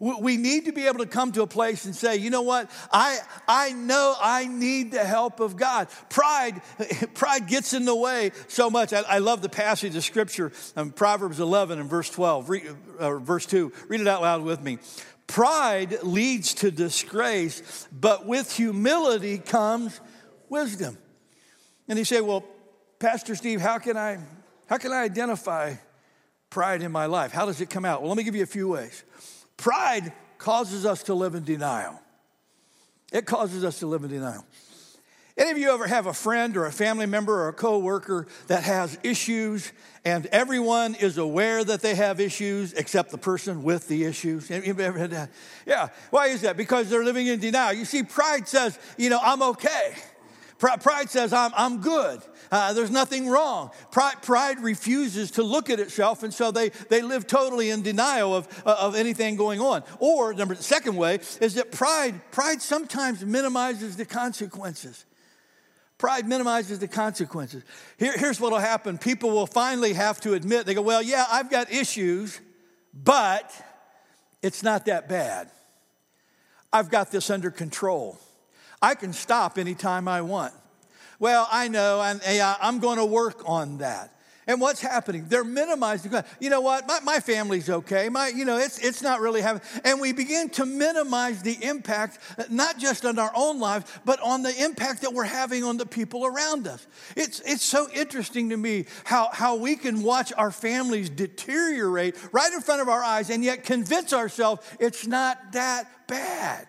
We 0.00 0.38
need 0.38 0.64
to 0.64 0.72
be 0.72 0.86
able 0.86 1.00
to 1.00 1.06
come 1.06 1.30
to 1.32 1.42
a 1.42 1.46
place 1.46 1.84
and 1.84 1.94
say, 1.94 2.16
you 2.16 2.30
know 2.30 2.40
what? 2.40 2.70
I, 2.90 3.18
I 3.46 3.72
know 3.72 4.16
I 4.18 4.46
need 4.46 4.92
the 4.92 5.04
help 5.04 5.40
of 5.40 5.58
God. 5.58 5.88
Pride, 6.08 6.62
pride 7.14 7.46
gets 7.46 7.74
in 7.74 7.84
the 7.84 7.94
way 7.94 8.32
so 8.48 8.70
much. 8.70 8.94
I, 8.94 9.02
I 9.02 9.18
love 9.18 9.42
the 9.42 9.50
passage 9.50 9.94
of 9.94 10.02
scripture, 10.02 10.52
um, 10.74 10.90
Proverbs 10.90 11.38
11 11.38 11.78
and 11.78 11.90
verse 11.90 12.08
12, 12.08 12.48
re, 12.48 12.62
uh, 12.98 13.18
verse 13.18 13.44
2. 13.44 13.70
Read 13.88 14.00
it 14.00 14.08
out 14.08 14.22
loud 14.22 14.42
with 14.42 14.62
me. 14.62 14.78
Pride 15.26 16.02
leads 16.02 16.54
to 16.54 16.70
disgrace, 16.70 17.86
but 17.92 18.26
with 18.26 18.50
humility 18.56 19.36
comes 19.36 20.00
wisdom. 20.48 20.96
And 21.88 21.98
he 21.98 22.04
said, 22.04 22.22
well, 22.22 22.42
Pastor 23.00 23.34
Steve, 23.34 23.60
how 23.60 23.78
can 23.78 23.98
I, 23.98 24.18
how 24.66 24.78
can 24.78 24.92
I 24.92 25.02
identify 25.02 25.74
pride 26.48 26.80
in 26.82 26.90
my 26.90 27.04
life? 27.04 27.32
How 27.32 27.44
does 27.44 27.60
it 27.60 27.68
come 27.68 27.84
out? 27.84 28.00
Well, 28.00 28.08
let 28.08 28.16
me 28.16 28.24
give 28.24 28.34
you 28.34 28.42
a 28.42 28.46
few 28.46 28.68
ways. 28.68 29.04
Pride 29.60 30.14
causes 30.38 30.86
us 30.86 31.02
to 31.02 31.14
live 31.14 31.34
in 31.34 31.44
denial. 31.44 32.00
It 33.12 33.26
causes 33.26 33.62
us 33.62 33.78
to 33.80 33.86
live 33.86 34.04
in 34.04 34.10
denial. 34.10 34.46
Any 35.36 35.50
of 35.50 35.58
you 35.58 35.70
ever 35.70 35.86
have 35.86 36.06
a 36.06 36.14
friend 36.14 36.56
or 36.56 36.64
a 36.64 36.72
family 36.72 37.04
member 37.04 37.42
or 37.42 37.48
a 37.48 37.52
coworker 37.52 38.26
that 38.46 38.62
has 38.62 38.98
issues 39.02 39.70
and 40.02 40.24
everyone 40.26 40.94
is 40.94 41.18
aware 41.18 41.62
that 41.62 41.82
they 41.82 41.94
have 41.94 42.20
issues 42.20 42.72
except 42.72 43.10
the 43.10 43.18
person 43.18 43.62
with 43.62 43.86
the 43.86 44.04
issues? 44.04 44.50
Anybody 44.50 44.84
ever 44.84 44.98
had 44.98 45.10
that? 45.10 45.30
Yeah. 45.66 45.88
Why 46.08 46.28
is 46.28 46.40
that? 46.40 46.56
Because 46.56 46.88
they're 46.88 47.04
living 47.04 47.26
in 47.26 47.38
denial. 47.38 47.74
You 47.74 47.84
see, 47.84 48.02
pride 48.02 48.48
says, 48.48 48.78
you 48.96 49.10
know, 49.10 49.20
I'm 49.22 49.42
okay. 49.42 49.94
Pride 50.60 51.08
says, 51.08 51.32
I'm, 51.32 51.52
I'm 51.56 51.80
good. 51.80 52.20
Uh, 52.52 52.74
there's 52.74 52.90
nothing 52.90 53.28
wrong. 53.28 53.70
Pride, 53.90 54.20
pride, 54.22 54.60
refuses 54.60 55.30
to 55.32 55.42
look 55.42 55.70
at 55.70 55.80
itself, 55.80 56.22
and 56.22 56.34
so 56.34 56.50
they, 56.50 56.68
they 56.90 57.00
live 57.00 57.26
totally 57.26 57.70
in 57.70 57.80
denial 57.82 58.34
of, 58.34 58.46
uh, 58.66 58.76
of 58.78 58.94
anything 58.94 59.36
going 59.36 59.60
on. 59.60 59.82
Or, 59.98 60.34
number 60.34 60.54
second 60.54 60.96
way 60.96 61.20
is 61.40 61.54
that 61.54 61.72
pride, 61.72 62.20
pride 62.30 62.60
sometimes 62.60 63.24
minimizes 63.24 63.96
the 63.96 64.04
consequences. 64.04 65.06
Pride 65.96 66.28
minimizes 66.28 66.78
the 66.78 66.88
consequences. 66.88 67.62
Here, 67.98 68.12
here's 68.16 68.38
what 68.40 68.52
will 68.52 68.58
happen 68.58 68.98
people 68.98 69.30
will 69.30 69.46
finally 69.46 69.94
have 69.94 70.20
to 70.22 70.34
admit, 70.34 70.66
they 70.66 70.74
go, 70.74 70.82
Well, 70.82 71.02
yeah, 71.02 71.26
I've 71.30 71.50
got 71.50 71.72
issues, 71.72 72.38
but 72.92 73.50
it's 74.42 74.62
not 74.62 74.86
that 74.86 75.08
bad. 75.08 75.50
I've 76.72 76.90
got 76.90 77.10
this 77.10 77.30
under 77.30 77.50
control. 77.50 78.18
I 78.82 78.94
can 78.94 79.12
stop 79.12 79.58
anytime 79.58 80.08
I 80.08 80.22
want. 80.22 80.54
Well, 81.18 81.46
I 81.50 81.68
know, 81.68 82.00
and 82.00 82.20
I'm 82.60 82.78
going 82.78 82.98
to 82.98 83.04
work 83.04 83.42
on 83.44 83.78
that. 83.78 84.10
And 84.46 84.60
what's 84.60 84.80
happening? 84.80 85.26
They're 85.28 85.44
minimizing. 85.44 86.12
You 86.40 86.50
know 86.50 86.60
what? 86.60 86.88
My, 86.88 86.98
my 87.04 87.20
family's 87.20 87.70
okay. 87.70 88.08
My, 88.08 88.28
you 88.28 88.44
know, 88.44 88.56
it's, 88.56 88.78
it's 88.78 89.00
not 89.00 89.20
really 89.20 89.42
having. 89.42 89.62
And 89.84 90.00
we 90.00 90.12
begin 90.12 90.48
to 90.50 90.66
minimize 90.66 91.42
the 91.42 91.56
impact, 91.62 92.18
not 92.50 92.78
just 92.78 93.04
on 93.04 93.18
our 93.20 93.30
own 93.36 93.60
lives, 93.60 93.84
but 94.04 94.18
on 94.20 94.42
the 94.42 94.64
impact 94.64 95.02
that 95.02 95.12
we're 95.12 95.22
having 95.22 95.62
on 95.62 95.76
the 95.76 95.86
people 95.86 96.26
around 96.26 96.66
us. 96.66 96.84
It's, 97.16 97.40
it's 97.40 97.62
so 97.62 97.88
interesting 97.94 98.48
to 98.48 98.56
me 98.56 98.86
how, 99.04 99.28
how 99.30 99.54
we 99.54 99.76
can 99.76 100.02
watch 100.02 100.32
our 100.36 100.50
families 100.50 101.10
deteriorate 101.10 102.16
right 102.32 102.52
in 102.52 102.60
front 102.60 102.80
of 102.80 102.88
our 102.88 103.04
eyes 103.04 103.30
and 103.30 103.44
yet 103.44 103.62
convince 103.62 104.12
ourselves 104.12 104.66
it's 104.80 105.06
not 105.06 105.52
that 105.52 105.86
bad. 106.08 106.66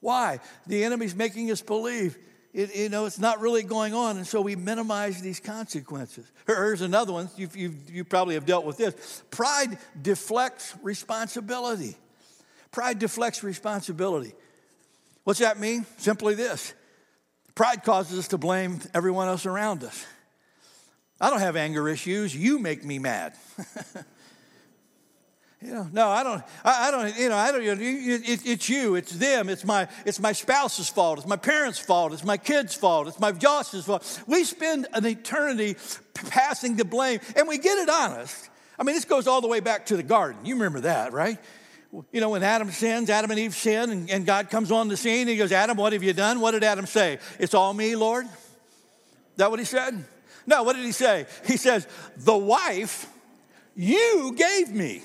Why? 0.00 0.40
The 0.66 0.84
enemy's 0.84 1.14
making 1.14 1.50
us 1.50 1.60
believe 1.60 2.16
it, 2.54 2.74
you 2.74 2.88
know, 2.88 3.04
it's 3.04 3.18
not 3.18 3.40
really 3.40 3.62
going 3.62 3.94
on, 3.94 4.16
and 4.16 4.26
so 4.26 4.40
we 4.40 4.56
minimize 4.56 5.20
these 5.20 5.38
consequences. 5.38 6.30
Here's 6.46 6.80
another 6.80 7.12
one. 7.12 7.28
You, 7.36 7.48
you, 7.54 7.74
you 7.88 8.04
probably 8.04 8.34
have 8.34 8.46
dealt 8.46 8.64
with 8.64 8.78
this. 8.78 9.22
Pride 9.30 9.78
deflects 10.00 10.74
responsibility. 10.82 11.94
Pride 12.72 12.98
deflects 12.98 13.44
responsibility. 13.44 14.32
What's 15.24 15.40
that 15.40 15.60
mean? 15.60 15.84
Simply 15.98 16.34
this 16.34 16.74
pride 17.54 17.82
causes 17.82 18.18
us 18.18 18.28
to 18.28 18.38
blame 18.38 18.80
everyone 18.94 19.28
else 19.28 19.44
around 19.44 19.82
us. 19.82 20.06
I 21.20 21.28
don't 21.28 21.40
have 21.40 21.56
anger 21.56 21.88
issues. 21.88 22.34
You 22.34 22.60
make 22.60 22.84
me 22.84 22.98
mad. 22.98 23.34
You 25.60 25.74
know, 25.74 25.88
no, 25.92 26.08
I 26.08 26.22
don't. 26.22 26.42
I, 26.64 26.88
I 26.88 26.90
don't. 26.92 27.18
You 27.18 27.28
know, 27.28 27.36
I 27.36 27.50
don't. 27.50 27.62
You 27.62 27.74
know, 27.74 27.82
it, 27.82 28.46
it's 28.46 28.68
you. 28.68 28.94
It's 28.94 29.12
them. 29.12 29.48
It's 29.48 29.64
my. 29.64 29.88
It's 30.06 30.20
my 30.20 30.32
spouse's 30.32 30.88
fault. 30.88 31.18
It's 31.18 31.26
my 31.26 31.36
parents' 31.36 31.80
fault. 31.80 32.12
It's 32.12 32.24
my 32.24 32.36
kids' 32.36 32.74
fault. 32.74 33.08
It's 33.08 33.18
my 33.18 33.32
boss's 33.32 33.86
fault. 33.86 34.22
We 34.28 34.44
spend 34.44 34.86
an 34.92 35.04
eternity 35.04 35.76
passing 36.14 36.76
the 36.76 36.84
blame, 36.84 37.18
and 37.34 37.48
we 37.48 37.58
get 37.58 37.76
it 37.78 37.88
honest. 37.88 38.50
I 38.78 38.84
mean, 38.84 38.94
this 38.94 39.04
goes 39.04 39.26
all 39.26 39.40
the 39.40 39.48
way 39.48 39.58
back 39.58 39.86
to 39.86 39.96
the 39.96 40.04
garden. 40.04 40.46
You 40.46 40.54
remember 40.54 40.80
that, 40.80 41.12
right? 41.12 41.38
you 42.12 42.20
know, 42.20 42.30
when 42.30 42.42
Adam 42.42 42.70
sins, 42.70 43.10
Adam 43.10 43.30
and 43.30 43.40
Eve 43.40 43.54
sin, 43.54 43.90
and, 43.90 44.10
and 44.10 44.26
God 44.26 44.50
comes 44.50 44.70
on 44.70 44.88
the 44.88 44.96
scene, 44.96 45.22
and 45.22 45.30
he 45.30 45.36
goes, 45.36 45.52
Adam, 45.52 45.76
what 45.76 45.92
have 45.92 46.02
you 46.02 46.12
done? 46.12 46.40
What 46.40 46.52
did 46.52 46.62
Adam 46.62 46.86
say? 46.86 47.18
It's 47.38 47.54
all 47.54 47.72
me, 47.72 47.96
Lord? 47.96 48.26
Is 48.26 48.32
that 49.36 49.50
what 49.50 49.58
he 49.58 49.64
said? 49.64 50.04
No, 50.46 50.62
what 50.62 50.76
did 50.76 50.84
he 50.84 50.92
say? 50.92 51.26
He 51.46 51.56
says, 51.56 51.86
The 52.16 52.36
wife 52.36 53.06
you 53.74 54.34
gave 54.36 54.70
me. 54.70 55.02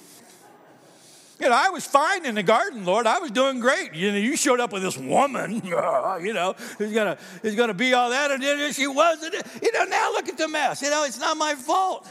You 1.44 1.50
know, 1.50 1.56
I 1.56 1.72
was 1.72 1.86
fine 1.86 2.26
in 2.26 2.36
the 2.36 2.44
garden, 2.44 2.86
Lord. 2.86 3.06
I 3.06 3.20
was 3.20 3.30
doing 3.30 3.60
great. 3.60 3.94
You 3.94 4.14
know, 4.14 4.18
you 4.18 4.38
showed 4.38 4.62
up 4.62 4.72
with 4.72 4.82
this 4.82 4.98
woman, 4.98 5.56
you 5.66 5.72
know, 5.72 6.56
who's 6.78 6.94
gonna, 6.94 7.18
who's 7.42 7.56
gonna 7.56 7.74
be 7.74 7.94
all 7.94 8.12
that, 8.12 8.32
and 8.32 8.42
then 8.42 8.72
she 8.72 8.88
wasn't. 8.88 9.36
You 9.62 9.74
know, 9.74 9.84
now 9.84 10.14
look 10.14 10.30
at 10.30 10.38
the 10.38 10.48
mess. 10.48 10.82
You 10.82 10.90
know, 10.90 11.04
it's 11.04 11.20
not 11.20 11.36
my 11.36 11.56
fault. 11.56 12.10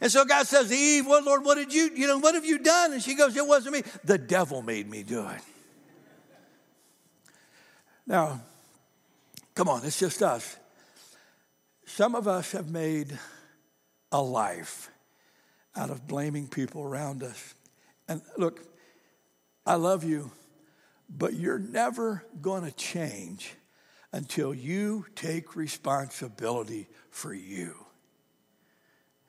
And 0.00 0.12
so 0.12 0.24
God 0.24 0.46
says 0.46 0.72
Eve, 0.72 1.08
Well, 1.08 1.24
Lord, 1.24 1.44
what 1.44 1.56
did 1.56 1.74
you, 1.74 1.90
you 1.92 2.06
know, 2.06 2.18
what 2.18 2.36
have 2.36 2.44
you 2.44 2.60
done? 2.60 2.92
And 2.92 3.02
she 3.02 3.16
goes, 3.16 3.36
It 3.36 3.44
wasn't 3.44 3.74
me. 3.74 3.82
The 4.04 4.16
devil 4.16 4.62
made 4.62 4.88
me 4.88 5.02
do 5.02 5.26
it. 5.26 5.40
Now, 8.06 8.40
come 9.56 9.68
on, 9.68 9.84
it's 9.84 9.98
just 9.98 10.22
us. 10.22 10.56
Some 11.84 12.14
of 12.14 12.28
us 12.28 12.52
have 12.52 12.70
made 12.70 13.18
a 14.12 14.22
life 14.22 14.88
out 15.74 15.90
of 15.90 16.06
blaming 16.06 16.46
people 16.46 16.84
around 16.84 17.24
us. 17.24 17.54
And 18.08 18.22
look, 18.36 18.60
I 19.66 19.74
love 19.74 20.02
you, 20.02 20.30
but 21.08 21.34
you're 21.34 21.58
never 21.58 22.24
going 22.40 22.64
to 22.64 22.72
change 22.72 23.54
until 24.12 24.54
you 24.54 25.04
take 25.14 25.54
responsibility 25.54 26.88
for 27.10 27.34
you. 27.34 27.74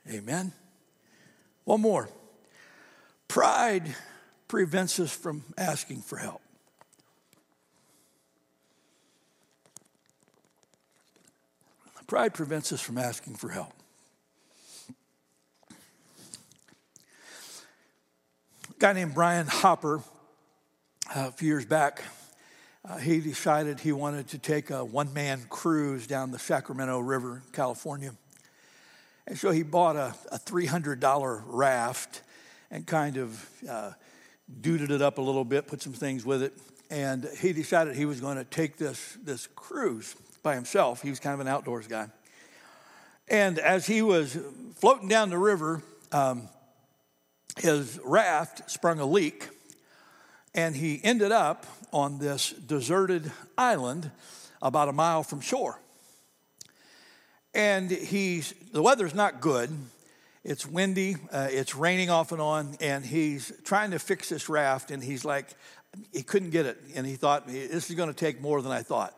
Amen. 0.10 0.54
One 1.66 1.82
more. 1.82 2.10
Pride 3.28 3.96
prevents 4.48 5.00
us 5.00 5.12
from 5.12 5.44
asking 5.58 6.02
for 6.02 6.18
help. 6.18 6.42
Pride 12.08 12.34
prevents 12.34 12.74
us 12.74 12.82
from 12.82 12.98
asking 12.98 13.36
for 13.36 13.50
help. 13.50 13.79
Guy 18.80 18.94
named 18.94 19.14
Brian 19.14 19.46
Hopper, 19.46 19.98
uh, 21.14 21.28
a 21.28 21.32
few 21.34 21.50
years 21.50 21.66
back, 21.66 22.02
uh, 22.88 22.98
he 22.98 23.20
decided 23.20 23.82
he 23.82 23.92
wanted 23.92 24.30
to 24.30 24.38
take 24.38 24.70
a 24.70 24.86
one 24.86 25.14
man 25.14 25.46
cruise 25.50 26.08
down 26.08 26.32
the 26.32 26.40
Sacramento 26.40 27.00
River, 27.00 27.44
California. 27.52 28.14
And 29.28 29.38
so 29.38 29.52
he 29.52 29.64
bought 29.64 29.98
a, 29.98 30.16
a 30.32 30.40
$300 30.40 31.44
raft 31.46 32.22
and 32.72 32.88
kind 32.88 33.18
of 33.18 33.50
uh, 33.70 33.92
duded 34.62 34.92
it 34.92 35.02
up 35.02 35.18
a 35.18 35.22
little 35.22 35.44
bit, 35.44 35.68
put 35.68 35.82
some 35.82 35.94
things 35.94 36.26
with 36.26 36.42
it. 36.42 36.54
And 36.90 37.28
he 37.38 37.52
decided 37.52 37.98
he 37.98 38.06
was 38.06 38.22
going 38.22 38.38
to 38.38 38.46
take 38.46 38.78
this, 38.78 39.18
this 39.22 39.48
cruise 39.56 40.16
by 40.42 40.56
himself. 40.56 41.02
He 41.02 41.10
was 41.10 41.20
kind 41.20 41.34
of 41.34 41.42
an 41.42 41.50
outdoors 41.50 41.88
guy. 41.88 42.08
And 43.28 43.60
as 43.60 43.86
he 43.86 44.02
was 44.02 44.38
floating 44.76 45.10
down 45.10 45.30
the 45.30 45.38
river, 45.38 45.84
um, 46.14 46.48
his 47.60 48.00
raft 48.04 48.70
sprung 48.70 49.00
a 49.00 49.06
leak, 49.06 49.50
and 50.54 50.76
he 50.76 51.00
ended 51.04 51.32
up 51.32 51.66
on 51.92 52.20
this 52.20 52.52
deserted 52.52 53.32
island 53.58 54.12
about 54.62 54.90
a 54.90 54.94
mile 54.94 55.24
from 55.24 55.42
shore 55.42 55.80
and 57.54 57.90
he's 57.90 58.54
the 58.72 58.82
weather's 58.82 59.16
not 59.16 59.42
good. 59.42 59.70
It's 60.44 60.66
windy, 60.66 61.18
uh, 61.32 61.50
it's 61.52 61.76
raining 61.76 62.10
off 62.10 62.32
and 62.32 62.42
on, 62.42 62.78
and 62.80 63.06
he's 63.06 63.52
trying 63.66 63.92
to 63.92 64.00
fix 64.00 64.30
this 64.30 64.48
raft, 64.48 64.90
and 64.90 65.04
he's 65.04 65.26
like, 65.26 65.48
he 66.14 66.24
couldn't 66.24 66.52
get 66.52 66.66
it, 66.66 66.78
and 66.96 67.06
he 67.06 67.16
thought 67.16 67.48
this 67.48 67.90
is 67.90 67.96
going 67.96 68.10
to 68.10 68.16
take 68.16 68.42
more 68.42 68.62
than 68.62 68.72
I 68.72 68.82
thought. 68.82 69.14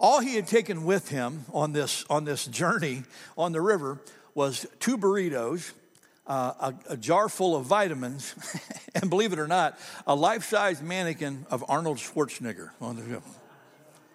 All 0.00 0.20
he 0.20 0.34
had 0.34 0.46
taken 0.46 0.84
with 0.84 1.08
him 1.08 1.44
on 1.52 1.72
this 1.72 2.04
on 2.10 2.24
this 2.24 2.46
journey 2.46 3.04
on 3.36 3.52
the 3.52 3.60
river 3.60 4.00
was 4.34 4.66
two 4.80 4.96
burritos, 4.98 5.72
uh, 6.28 6.72
a, 6.88 6.92
a, 6.92 6.96
jar 6.96 7.28
full 7.28 7.56
of 7.56 7.64
vitamins, 7.64 8.34
and 8.94 9.08
believe 9.08 9.32
it 9.32 9.38
or 9.38 9.46
not, 9.46 9.78
a 10.06 10.14
life-size 10.14 10.82
mannequin 10.82 11.46
of 11.50 11.64
Arnold 11.68 11.96
Schwarzenegger. 11.96 12.70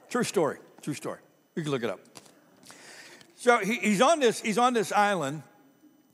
True 0.10 0.24
story. 0.24 0.60
True 0.82 0.94
story. 0.94 1.20
You 1.56 1.64
can 1.64 1.72
look 1.72 1.84
it 1.84 1.90
up. 1.90 2.00
So 3.36 3.58
he, 3.58 3.76
he's, 3.76 4.02
on 4.02 4.20
this, 4.20 4.42
he's 4.42 4.58
on 4.58 4.74
this 4.74 4.92
island 4.92 5.42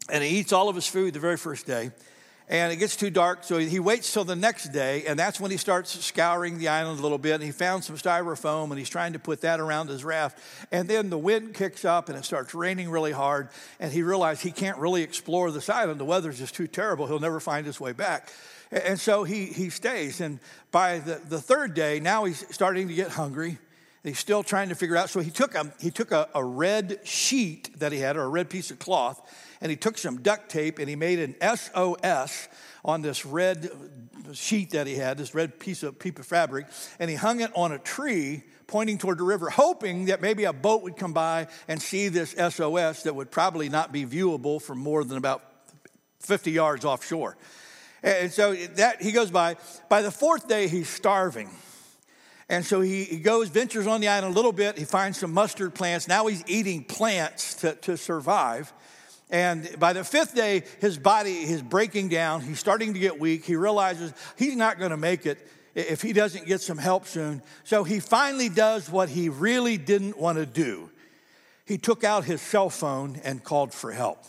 and 0.09 0.23
he 0.23 0.39
eats 0.39 0.53
all 0.53 0.69
of 0.69 0.75
his 0.75 0.87
food 0.87 1.13
the 1.13 1.19
very 1.19 1.37
first 1.37 1.65
day. 1.67 1.91
And 2.49 2.73
it 2.73 2.77
gets 2.77 2.95
too 2.95 3.11
dark, 3.11 3.43
so 3.43 3.59
he 3.59 3.79
waits 3.79 4.11
till 4.11 4.23
the 4.23 4.35
next 4.35 4.69
day, 4.69 5.05
and 5.05 5.19
that's 5.19 5.39
when 5.39 5.51
he 5.51 5.57
starts 5.57 6.03
scouring 6.03 6.57
the 6.57 6.67
island 6.67 6.99
a 6.99 7.01
little 7.03 7.19
bit. 7.19 7.35
And 7.35 7.43
he 7.43 7.51
found 7.51 7.83
some 7.83 7.95
styrofoam, 7.95 8.71
and 8.71 8.79
he's 8.79 8.89
trying 8.89 9.13
to 9.13 9.19
put 9.19 9.41
that 9.41 9.59
around 9.59 9.89
his 9.89 10.03
raft. 10.03 10.39
And 10.71 10.89
then 10.89 11.11
the 11.11 11.17
wind 11.17 11.53
kicks 11.53 11.85
up, 11.85 12.09
and 12.09 12.17
it 12.17 12.25
starts 12.25 12.55
raining 12.55 12.89
really 12.89 13.11
hard. 13.11 13.49
And 13.79 13.93
he 13.93 14.01
realized 14.01 14.41
he 14.41 14.51
can't 14.51 14.79
really 14.79 15.03
explore 15.03 15.51
this 15.51 15.69
island. 15.69 15.99
The 15.99 16.05
weather's 16.05 16.39
just 16.39 16.55
too 16.55 16.65
terrible. 16.65 17.05
He'll 17.05 17.19
never 17.19 17.39
find 17.39 17.67
his 17.67 17.79
way 17.79 17.91
back. 17.91 18.31
And 18.71 18.99
so 18.99 19.23
he, 19.23 19.45
he 19.45 19.69
stays. 19.69 20.19
And 20.19 20.39
by 20.71 20.99
the, 20.99 21.21
the 21.29 21.39
third 21.39 21.75
day, 21.75 21.99
now 21.99 22.25
he's 22.25 22.43
starting 22.51 22.87
to 22.87 22.95
get 22.95 23.09
hungry. 23.09 23.59
He's 24.03 24.19
still 24.19 24.43
trying 24.43 24.69
to 24.69 24.75
figure 24.75 24.95
out. 24.95 25.09
So 25.09 25.19
he 25.19 25.31
took 25.31 25.55
a, 25.55 25.73
he 25.79 25.91
took 25.91 26.11
a, 26.11 26.29
a 26.33 26.43
red 26.43 26.99
sheet 27.03 27.79
that 27.79 27.91
he 27.91 27.99
had, 27.99 28.15
or 28.15 28.23
a 28.23 28.29
red 28.29 28.49
piece 28.49 28.71
of 28.71 28.79
cloth, 28.79 29.21
and 29.61 29.69
he 29.69 29.75
took 29.75 29.97
some 29.97 30.21
duct 30.21 30.49
tape 30.49 30.79
and 30.79 30.87
he 30.87 30.95
made 30.95 31.19
an 31.19 31.35
SOS 31.41 32.47
on 32.85 33.01
this 33.01 33.25
red 33.25 33.69
sheet 34.33 34.71
that 34.71 34.87
he 34.87 34.95
had, 34.95 35.17
this 35.17 35.35
red 35.35 35.59
piece 35.59 35.83
of, 35.83 35.99
piece 35.99 36.17
of 36.17 36.25
fabric, 36.25 36.67
and 36.99 37.09
he 37.09 37.15
hung 37.15 37.41
it 37.41 37.51
on 37.55 37.71
a 37.71 37.79
tree 37.79 38.43
pointing 38.67 38.97
toward 38.97 39.17
the 39.17 39.23
river, 39.23 39.49
hoping 39.49 40.05
that 40.05 40.21
maybe 40.21 40.45
a 40.45 40.53
boat 40.53 40.83
would 40.83 40.95
come 40.95 41.11
by 41.11 41.47
and 41.67 41.81
see 41.81 42.07
this 42.07 42.31
SOS 42.31 43.03
that 43.03 43.15
would 43.15 43.31
probably 43.31 43.67
not 43.67 43.91
be 43.91 44.05
viewable 44.05 44.61
from 44.61 44.77
more 44.77 45.03
than 45.03 45.17
about 45.17 45.43
50 46.19 46.51
yards 46.51 46.85
offshore. 46.85 47.35
And 48.03 48.31
so 48.31 48.53
that 48.53 49.01
he 49.01 49.11
goes 49.11 49.31
by. 49.31 49.57
By 49.89 50.01
the 50.03 50.11
fourth 50.11 50.47
day, 50.47 50.67
he's 50.67 50.87
starving. 50.87 51.49
And 52.49 52.65
so 52.65 52.81
he, 52.81 53.05
goes, 53.17 53.49
ventures 53.49 53.85
on 53.85 54.01
the 54.01 54.07
island 54.07 54.33
a 54.33 54.35
little 54.35 54.51
bit. 54.51 54.77
He 54.77 54.83
finds 54.83 55.19
some 55.19 55.31
mustard 55.31 55.75
plants. 55.75 56.07
Now 56.07 56.25
he's 56.25 56.43
eating 56.47 56.83
plants 56.83 57.53
to, 57.55 57.75
to 57.75 57.95
survive. 57.95 58.73
And 59.29 59.69
by 59.77 59.93
the 59.93 60.03
fifth 60.03 60.33
day, 60.33 60.63
his 60.81 60.97
body 60.97 61.43
is 61.43 61.61
breaking 61.61 62.09
down. 62.09 62.41
He's 62.41 62.59
starting 62.59 62.93
to 62.95 62.99
get 62.99 63.19
weak. 63.19 63.45
He 63.45 63.55
realizes 63.55 64.11
he's 64.35 64.55
not 64.55 64.79
going 64.79 64.89
to 64.89 64.97
make 64.97 65.27
it 65.27 65.47
if 65.75 66.01
he 66.01 66.11
doesn't 66.11 66.47
get 66.47 66.61
some 66.61 66.79
help 66.79 67.05
soon. 67.05 67.43
So 67.63 67.83
he 67.83 67.99
finally 67.99 68.49
does 68.49 68.89
what 68.89 69.09
he 69.09 69.29
really 69.29 69.77
didn't 69.77 70.17
want 70.17 70.39
to 70.39 70.47
do. 70.47 70.89
He 71.65 71.77
took 71.77 72.03
out 72.03 72.25
his 72.25 72.41
cell 72.41 72.71
phone 72.71 73.21
and 73.23 73.43
called 73.43 73.75
for 73.75 73.91
help. 73.91 74.25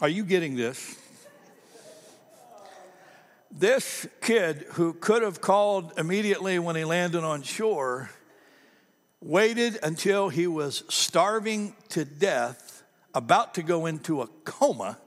Are 0.00 0.08
you 0.08 0.24
getting 0.24 0.54
this? 0.54 0.96
This 3.56 4.08
kid 4.20 4.66
who 4.72 4.94
could 4.94 5.22
have 5.22 5.40
called 5.40 5.92
immediately 5.96 6.58
when 6.58 6.74
he 6.74 6.84
landed 6.84 7.22
on 7.22 7.42
shore 7.42 8.10
waited 9.22 9.78
until 9.80 10.28
he 10.28 10.48
was 10.48 10.82
starving 10.88 11.76
to 11.90 12.04
death, 12.04 12.82
about 13.14 13.54
to 13.54 13.62
go 13.62 13.86
into 13.86 14.22
a 14.22 14.26
coma, 14.44 14.98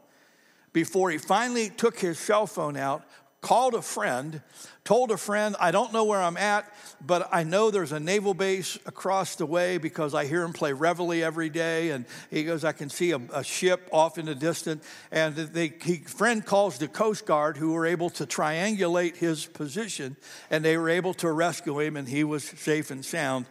before 0.72 1.12
he 1.12 1.18
finally 1.18 1.70
took 1.70 2.00
his 2.00 2.18
cell 2.18 2.48
phone 2.48 2.78
out, 2.78 3.04
called 3.42 3.76
a 3.76 3.82
friend, 3.82 4.42
told 4.84 5.12
a 5.12 5.18
friend, 5.18 5.56
I 5.60 5.72
don't 5.72 5.94
know 5.94 6.04
where 6.06 6.22
I'm 6.22 6.38
at, 6.38 6.74
but 7.06 7.30
I 7.32 7.44
know 7.44 7.70
there's 7.70 7.92
a 7.92 8.00
naval 8.00 8.34
base 8.34 8.78
across 8.86 9.36
the 9.36 9.46
way 9.46 9.78
because 9.78 10.16
I 10.16 10.26
hear 10.26 10.44
him 10.44 10.54
play 10.54 10.74
Reveille 10.74 11.24
every 11.24 11.50
day. 11.50 11.92
And 11.92 12.06
he 12.32 12.44
goes, 12.44 12.64
I 12.64 12.72
can 12.72 12.90
see 12.90 13.12
a, 13.12 13.22
a 13.34 13.44
ship 13.44 13.90
off 13.92 14.18
in 14.18 14.26
the 14.26 14.36
distance. 14.36 14.86
And 15.12 15.36
the 15.36 15.72
he, 15.82 15.98
friend 15.98 16.44
calls 16.44 16.80
the 16.80 16.88
Coast 16.88 17.26
Guard 17.26 17.58
who 17.58 17.74
were 17.74 17.86
able 17.86 18.10
to 18.12 18.26
triangulate 18.26 19.18
his 19.18 19.46
position 19.46 20.18
and 20.50 20.66
they 20.66 20.76
were 20.76 20.90
able 20.90 21.14
to 21.16 21.32
rescue 21.32 21.80
him 21.80 21.96
and 21.96 22.08
he 22.08 22.24
was 22.24 22.44
safe 22.44 22.90
and 22.90 23.06
sound, 23.06 23.46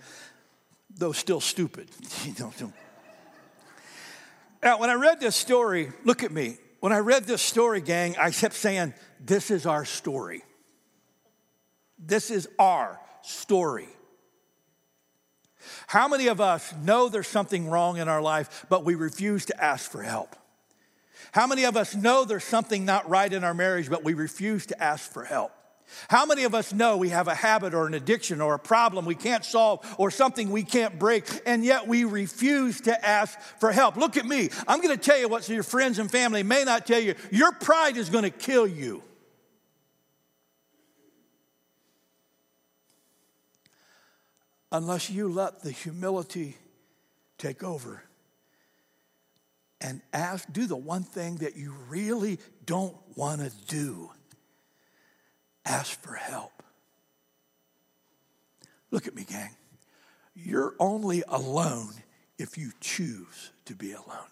though 0.97 1.13
still 1.13 1.41
stupid. 1.41 1.89
now, 4.63 4.81
when 4.81 4.91
I 4.91 4.95
read 4.95 5.21
this 5.21 5.37
story, 5.37 5.93
look 6.05 6.25
at 6.25 6.33
me. 6.33 6.59
When 6.87 6.93
I 6.93 6.99
read 6.99 7.25
this 7.25 7.43
story, 7.43 7.81
gang, 7.81 8.15
I 8.17 8.31
kept 8.31 8.55
saying, 8.55 8.95
This 9.19 9.51
is 9.51 9.67
our 9.67 9.85
story. 9.85 10.45
This 11.99 12.31
is 12.31 12.49
our 12.61 13.01
story. 13.23 13.89
How 15.89 16.07
many 16.07 16.29
of 16.29 16.41
us 16.41 16.73
know 16.85 17.09
there's 17.09 17.27
something 17.27 17.69
wrong 17.69 17.97
in 17.97 18.07
our 18.09 18.23
life, 18.23 18.67
but 18.69 18.85
we 18.85 18.95
refuse 18.95 19.47
to 19.47 19.61
ask 19.61 19.91
for 19.91 20.01
help? 20.01 20.37
How 21.33 21.49
many 21.49 21.65
of 21.65 21.77
us 21.77 21.97
know 21.97 22.25
there's 22.25 22.45
something 22.45 22.85
not 22.85 23.09
right 23.09 23.33
in 23.33 23.43
our 23.43 23.53
marriage, 23.53 23.91
but 23.91 24.05
we 24.05 24.15
refuse 24.15 24.67
to 24.67 24.81
ask 24.81 25.11
for 25.11 25.25
help? 25.25 25.56
How 26.09 26.27
many 26.27 26.45
of 26.45 26.55
us 26.55 26.73
know 26.73 26.97
we 26.97 27.11
have 27.11 27.29
a 27.29 27.35
habit 27.35 27.75
or 27.75 27.87
an 27.87 27.95
addiction 27.95 28.41
or 28.41 28.55
a 28.55 28.59
problem 28.59 29.05
we 29.05 29.15
can't 29.15 29.45
solve 29.45 29.87
or 29.99 30.11
something 30.11 30.51
we 30.51 30.63
can't 30.63 30.99
break, 30.99 31.25
and 31.47 31.65
yet 31.65 31.87
we 31.87 32.05
refuse 32.05 32.81
to 32.83 33.07
ask 33.07 33.39
for 33.61 33.73
help? 33.73 33.97
Look 33.97 34.17
at 34.17 34.27
me. 34.27 34.51
I'm 34.67 34.81
going 34.81 34.97
to 34.97 35.03
tell 35.03 35.19
you 35.19 35.29
what 35.29 35.49
your 35.49 35.63
friends 35.63 35.99
and 35.99 36.11
family 36.11 36.43
may 36.43 36.65
not 36.65 36.87
tell 36.87 37.01
you. 37.01 37.15
Your 37.31 37.53
pride 37.53 37.97
is 37.97 38.11
going 38.11 38.25
to 38.25 38.31
kill 38.31 38.67
you. 38.67 39.03
Unless 44.73 45.11
you 45.11 45.29
let 45.29 45.63
the 45.63 45.71
humility 45.71 46.57
take 47.39 47.63
over 47.63 48.03
and 49.81 50.03
ask, 50.13 50.51
do 50.53 50.67
the 50.67 50.77
one 50.77 51.05
thing 51.05 51.37
that 51.37 51.57
you 51.57 51.75
really 51.89 52.39
don't 52.65 52.97
want 53.15 53.41
to 53.41 53.51
do 53.69 54.11
ask 55.67 56.01
for 56.01 56.15
help. 56.15 56.63
Look 58.91 59.07
at 59.07 59.15
me, 59.15 59.25
gang. 59.25 59.51
You're 60.35 60.75
only 60.79 61.23
alone 61.29 61.91
if 62.39 62.57
you 62.57 62.73
choose 62.81 63.51
to 63.65 63.75
be 63.75 63.93
alone. 63.93 64.31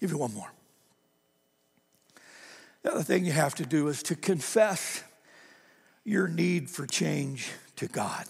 Give 0.00 0.10
you 0.10 0.18
one 0.18 0.34
more. 0.34 0.52
The 2.82 2.92
other 2.92 3.02
thing 3.02 3.24
you 3.24 3.32
have 3.32 3.54
to 3.56 3.66
do 3.66 3.88
is 3.88 4.02
to 4.04 4.14
confess 4.14 5.02
your 6.04 6.28
need 6.28 6.70
for 6.70 6.86
change 6.86 7.50
to 7.76 7.88
God. 7.88 8.26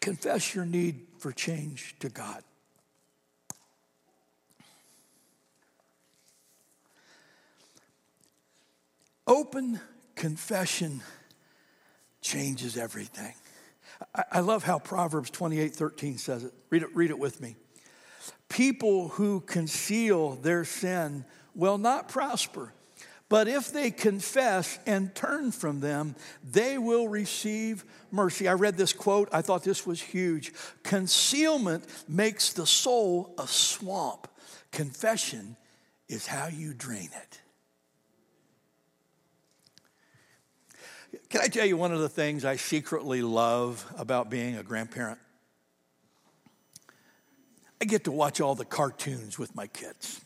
Confess 0.00 0.54
your 0.54 0.64
need 0.64 1.06
for 1.18 1.30
change 1.30 1.94
to 2.00 2.08
God. 2.08 2.42
Open 9.30 9.78
confession 10.16 11.02
changes 12.20 12.76
everything. 12.76 13.32
I, 14.32 14.40
love 14.40 14.64
how 14.64 14.80
Proverbs 14.80 15.30
28 15.30 15.72
13 15.72 16.18
says 16.18 16.42
it. 16.42 16.52
Read 16.68 16.82
it, 16.82 16.88
read 16.96 17.10
it 17.10 17.18
with 17.18 17.40
me. 17.40 17.54
People 18.48 19.06
who 19.08 19.40
conceal 19.42 20.30
their 20.30 20.64
sin 20.64 21.24
will 21.54 21.78
not 21.78 22.08
prosper, 22.08 22.72
but 23.28 23.46
if 23.46 23.72
they 23.72 23.92
confess 23.92 24.80
and 24.84 25.14
turn 25.14 25.52
from 25.52 25.78
them, 25.78 26.16
they 26.42 26.76
will 26.76 27.06
receive 27.06 27.84
mercy. 28.10 28.48
I 28.48 28.54
read 28.54 28.76
this 28.76 28.92
quote, 28.92 29.28
I 29.32 29.42
thought 29.42 29.62
this 29.62 29.86
was 29.86 30.02
huge. 30.02 30.52
Concealment 30.82 31.84
makes 32.08 32.52
the 32.52 32.66
soul 32.66 33.32
a 33.38 33.46
swamp, 33.46 34.26
confession 34.72 35.56
is 36.08 36.26
how 36.26 36.48
you 36.48 36.74
drain 36.74 37.10
it. 37.14 37.40
Can 41.28 41.39
I 41.50 41.52
tell 41.52 41.66
you 41.66 41.76
one 41.76 41.90
of 41.90 41.98
the 41.98 42.08
things 42.08 42.44
I 42.44 42.54
secretly 42.54 43.22
love 43.22 43.84
about 43.98 44.30
being 44.30 44.56
a 44.56 44.62
grandparent? 44.62 45.18
I 47.80 47.86
get 47.86 48.04
to 48.04 48.12
watch 48.12 48.40
all 48.40 48.54
the 48.54 48.64
cartoons 48.64 49.36
with 49.36 49.52
my 49.56 49.66
kids. 49.66 50.20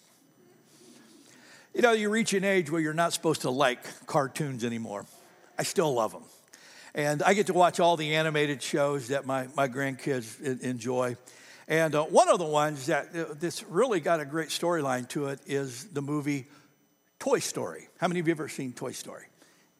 You 1.72 1.80
know, 1.80 1.92
you 1.92 2.10
reach 2.10 2.34
an 2.34 2.44
age 2.44 2.70
where 2.70 2.78
you're 2.78 2.92
not 2.92 3.14
supposed 3.14 3.40
to 3.40 3.50
like 3.50 4.04
cartoons 4.04 4.64
anymore. 4.64 5.06
I 5.58 5.62
still 5.62 5.94
love 5.94 6.12
them. 6.12 6.24
And 6.94 7.22
I 7.22 7.32
get 7.32 7.46
to 7.46 7.54
watch 7.54 7.80
all 7.80 7.96
the 7.96 8.16
animated 8.16 8.62
shows 8.62 9.08
that 9.08 9.24
my, 9.24 9.46
my 9.56 9.66
grandkids 9.66 10.60
enjoy. 10.60 11.16
And 11.68 11.94
uh, 11.94 12.02
one 12.02 12.28
of 12.28 12.38
the 12.38 12.44
ones 12.44 12.84
that 12.84 13.16
uh, 13.16 13.32
this 13.32 13.62
really 13.62 14.00
got 14.00 14.20
a 14.20 14.26
great 14.26 14.50
storyline 14.50 15.08
to 15.08 15.28
it 15.28 15.40
is 15.46 15.86
the 15.86 16.02
movie 16.02 16.48
Toy 17.18 17.38
Story. 17.38 17.88
How 17.96 18.08
many 18.08 18.20
of 18.20 18.28
you 18.28 18.32
ever 18.32 18.50
seen 18.50 18.74
Toy 18.74 18.92
Story? 18.92 19.24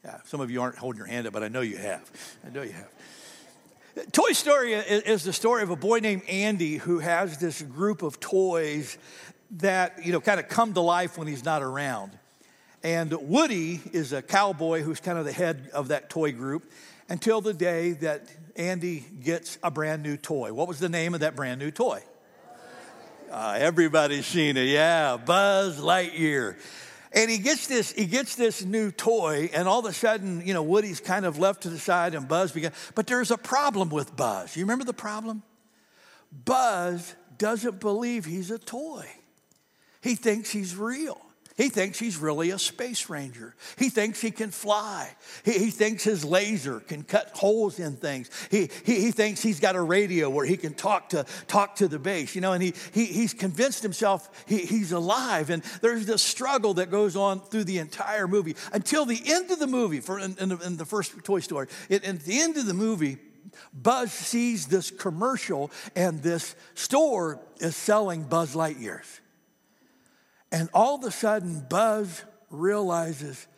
Yeah, 0.05 0.19
some 0.25 0.41
of 0.41 0.51
you 0.51 0.61
aren't 0.61 0.77
holding 0.77 0.99
your 0.99 1.07
hand 1.07 1.27
up, 1.27 1.33
but 1.33 1.43
I 1.43 1.49
know 1.49 1.63
you 1.63 1.79
have. 1.79 2.11
I 2.47 2.51
know 2.51 2.63
you 2.63 2.73
have. 2.73 4.13
Toy 4.13 4.33
Story 4.33 4.75
is 4.75 5.23
the 5.23 5.33
story 5.33 5.63
of 5.63 5.71
a 5.71 5.77
boy 5.77 6.01
named 6.01 6.23
Andy 6.29 6.77
who 6.77 6.99
has 6.99 7.39
this 7.39 7.63
group 7.63 8.03
of 8.03 8.21
toys 8.21 8.99
that, 9.53 10.05
you 10.05 10.13
know, 10.13 10.21
kind 10.21 10.41
of 10.41 10.49
come 10.49 10.75
to 10.75 10.81
life 10.81 11.17
when 11.17 11.29
he's 11.29 11.45
not 11.45 11.63
around. 11.63 12.11
And 12.83 13.13
Woody 13.13 13.81
is 13.93 14.13
a 14.13 14.21
cowboy 14.21 14.83
who's 14.83 15.01
kind 15.01 15.17
of 15.17 15.25
the 15.25 15.33
head 15.33 15.71
of 15.73 15.89
that 15.89 16.11
toy 16.11 16.33
group 16.33 16.71
until 17.09 17.41
the 17.41 17.55
day 17.55 17.93
that 17.93 18.27
Andy 18.57 19.05
gets 19.23 19.59
a 19.63 19.71
brand 19.71 20.03
new 20.03 20.17
toy. 20.17 20.53
What 20.53 20.69
was 20.69 20.81
the 20.81 20.89
name 20.89 21.15
of 21.15 21.21
that 21.21 21.37
brand 21.37 21.61
new 21.61 21.71
toy? 21.71 22.03
Uh, 23.31 23.57
everybody's 23.59 24.27
seen 24.27 24.57
it, 24.57 24.67
yeah, 24.67 25.17
Buzz 25.17 25.81
Lightyear. 25.81 26.57
And 27.15 27.31
he 27.31 27.39
gets 27.39 27.69
this, 27.69 27.93
he 27.93 28.07
gets 28.07 28.35
this 28.35 28.65
new 28.65 28.91
toy, 28.91 29.49
and 29.55 29.69
all 29.69 29.79
of 29.79 29.87
a 29.87 29.93
sudden, 29.93 30.45
you 30.45 30.53
know, 30.53 30.65
Woody's 30.65 30.99
kind 30.99 31.25
of 31.25 31.39
left 31.39 31.63
to 31.63 31.71
the 31.71 31.79
side 31.79 32.15
and 32.15 32.27
Buzz 32.27 32.51
begins. 32.51 32.75
But 32.97 33.07
there's 33.07 33.31
a 33.31 33.39
problem 33.39 33.89
with 33.89 34.17
Buzz. 34.17 34.57
You 34.57 34.65
remember 34.65 34.85
the 34.85 34.93
problem? 34.93 35.45
Buzz 36.33 37.15
doesn't 37.39 37.79
believe 37.79 38.25
he's 38.25 38.51
a 38.51 38.59
toy. 38.59 39.07
He 40.03 40.17
thinks 40.17 40.51
he's 40.51 40.77
real. 40.77 41.24
He 41.57 41.69
thinks 41.69 42.01
he's 42.01 42.17
really 42.17 42.51
a 42.51 42.59
space 42.59 43.09
ranger. 43.09 43.55
He 43.79 43.89
thinks 43.89 44.21
he 44.21 44.33
can 44.33 44.51
fly. 44.51 45.09
He, 45.45 45.53
he 45.53 45.71
thinks 45.71 46.03
his 46.03 46.25
laser 46.25 46.81
can 46.81 47.05
cut 47.05 47.31
holes 47.33 47.79
in 47.79 47.95
things. 47.95 48.29
He, 48.51 48.71
he, 48.85 49.01
he, 49.01 49.11
thinks 49.13 49.41
he's 49.41 49.61
got 49.61 49.77
a 49.77 49.81
radio 49.81 50.29
where 50.29 50.45
he 50.45 50.57
can 50.57 50.75
talk 50.75 51.11
to, 51.11 51.25
talk 51.47 51.77
to 51.77 51.87
the 51.87 52.01
base, 52.01 52.35
you 52.35 52.41
know, 52.41 52.55
and 52.55 52.63
he, 52.63 52.75
he, 52.93 53.05
he's 53.05 53.33
convinced 53.33 53.85
himself 53.85 54.45
he, 54.49 54.59
he's 54.59 54.91
alive. 54.91 55.51
And 55.51 55.63
there's 55.81 56.07
this 56.07 56.23
struggle 56.23 56.75
that 56.75 56.91
goes 56.91 57.15
on 57.15 57.39
through 57.39 57.65
the 57.65 57.79
entire 57.79 58.27
movie 58.27 58.57
until 58.73 59.07
the 59.07 59.23
end 59.25 59.53
of 59.53 59.61
the 59.61 59.69
movie, 59.69 60.01
for, 60.01 60.19
in, 60.19 60.37
in, 60.41 60.49
the, 60.49 60.59
in 60.59 60.77
the 60.77 60.85
first 60.85 61.13
Toy 61.23 61.39
Story. 61.39 61.69
It, 61.89 62.05
at 62.05 62.21
the 62.21 62.41
end 62.41 62.57
of 62.57 62.67
the 62.67 62.75
movie, 62.75 63.19
Buzz 63.73 64.13
sees 64.13 64.67
this 64.67 64.91
commercial, 64.91 65.71
and 65.95 66.21
this 66.21 66.57
store 66.75 67.41
is 67.59 67.77
selling 67.77 68.25
Buzz 68.25 68.57
Lightyears. 68.57 69.21
And 70.55 70.69
all 70.73 70.95
of 70.95 71.03
a 71.03 71.11
sudden, 71.11 71.67
Buzz 71.69 72.23
realizes 72.49 73.49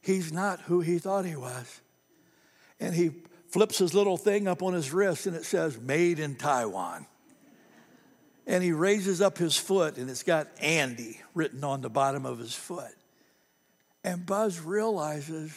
he's 0.00 0.32
not 0.32 0.62
who 0.62 0.80
he 0.80 0.98
thought 0.98 1.26
he 1.26 1.36
was. 1.36 1.82
And 2.80 2.94
he 2.94 3.10
flips 3.50 3.76
his 3.76 3.92
little 3.92 4.16
thing 4.16 4.48
up 4.48 4.62
on 4.62 4.72
his 4.72 4.90
wrist 4.90 5.26
and 5.26 5.36
it 5.36 5.44
says, 5.44 5.78
Made 5.78 6.18
in 6.18 6.36
Taiwan. 6.36 7.04
And 8.46 8.64
he 8.64 8.72
raises 8.72 9.20
up 9.20 9.36
his 9.36 9.58
foot 9.58 9.98
and 9.98 10.08
it's 10.08 10.22
got 10.22 10.48
Andy 10.62 11.20
written 11.34 11.64
on 11.64 11.82
the 11.82 11.90
bottom 11.90 12.24
of 12.24 12.38
his 12.38 12.54
foot. 12.54 12.94
And 14.02 14.24
Buzz 14.24 14.58
realizes 14.58 15.52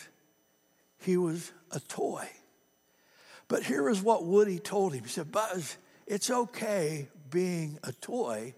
he 1.00 1.16
was 1.16 1.54
a 1.72 1.80
toy. 1.80 2.28
But 3.48 3.64
here 3.64 3.90
is 3.90 4.02
what 4.02 4.26
Woody 4.26 4.60
told 4.60 4.94
him. 4.94 5.06
He 5.06 5.10
said, 5.10 5.32
Buzz, 5.32 5.78
it's 6.06 6.30
okay 6.30 7.08
being 7.30 7.80
a 7.82 7.94
toy 7.94 8.56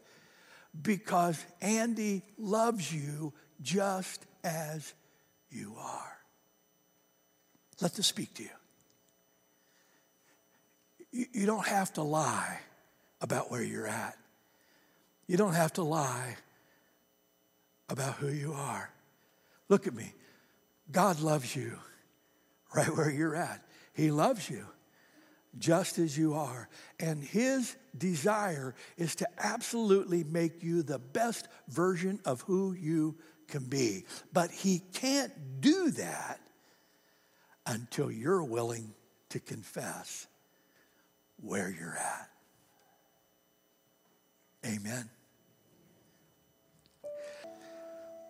because 0.81 1.43
Andy 1.62 2.23
loves 2.38 2.93
you 2.93 3.33
just 3.62 4.25
as 4.43 4.93
you 5.49 5.75
are. 5.79 6.17
Let 7.81 7.93
this 7.93 8.07
speak 8.07 8.33
to 8.36 8.43
you. 8.43 8.49
You, 11.31 11.45
don't 11.45 11.67
have 11.67 11.93
to 11.93 12.01
lie 12.01 12.59
about 13.21 13.51
where 13.51 13.62
you're 13.62 13.88
at. 13.88 14.17
You 15.27 15.38
don't 15.38 15.53
have 15.53 15.73
to 15.73 15.83
lie 15.83 16.38
about 17.88 18.15
who 18.15 18.29
you 18.29 18.53
are. 18.53 18.89
Look 19.69 19.86
at 19.86 19.93
me. 19.93 20.12
God 20.91 21.19
loves 21.21 21.55
you 21.55 21.77
right 22.75 22.89
where 22.89 23.12
you're 23.12 23.36
at. 23.36 23.63
He 23.93 24.09
loves 24.09 24.49
you 24.49 24.65
just 25.57 25.99
as 25.99 26.17
you 26.17 26.33
are. 26.33 26.69
And 26.99 27.23
His 27.23 27.75
desire 27.97 28.75
is 28.97 29.15
to 29.15 29.27
absolutely 29.37 30.23
make 30.23 30.63
you 30.63 30.83
the 30.83 30.99
best 30.99 31.47
version 31.67 32.19
of 32.25 32.41
who 32.41 32.73
you 32.73 33.15
can 33.47 33.63
be. 33.63 34.05
But 34.31 34.51
He 34.51 34.79
can't 34.93 35.61
do 35.61 35.91
that 35.91 36.39
until 37.65 38.11
you're 38.11 38.43
willing 38.43 38.93
to 39.29 39.39
confess 39.39 40.27
where 41.41 41.69
you're 41.69 41.97
at. 41.97 42.30
Amen. 44.65 45.09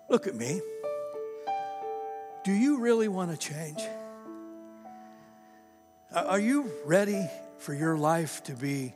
Look 0.09 0.27
at 0.27 0.35
me. 0.35 0.61
Do 2.43 2.51
you 2.51 2.79
really 2.79 3.07
want 3.07 3.31
to 3.31 3.37
change? 3.37 3.79
Are 6.15 6.39
you 6.39 6.71
ready 6.85 7.27
for 7.57 7.73
your 7.73 7.97
life 7.97 8.43
to 8.43 8.53
be 8.53 8.93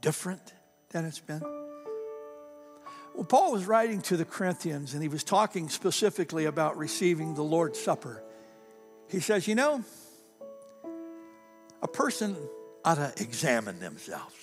different 0.00 0.54
than 0.92 1.04
it's 1.04 1.20
been? 1.20 1.42
Well, 3.14 3.24
Paul 3.28 3.52
was 3.52 3.66
writing 3.66 4.00
to 4.02 4.16
the 4.16 4.24
Corinthians 4.24 4.94
and 4.94 5.02
he 5.02 5.08
was 5.08 5.24
talking 5.24 5.68
specifically 5.68 6.46
about 6.46 6.78
receiving 6.78 7.34
the 7.34 7.42
Lord's 7.42 7.78
Supper. 7.78 8.22
He 9.10 9.20
says, 9.20 9.46
You 9.46 9.56
know, 9.56 9.84
a 11.82 11.88
person 11.88 12.34
ought 12.82 12.94
to 12.94 13.12
examine 13.22 13.78
themselves. 13.78 14.34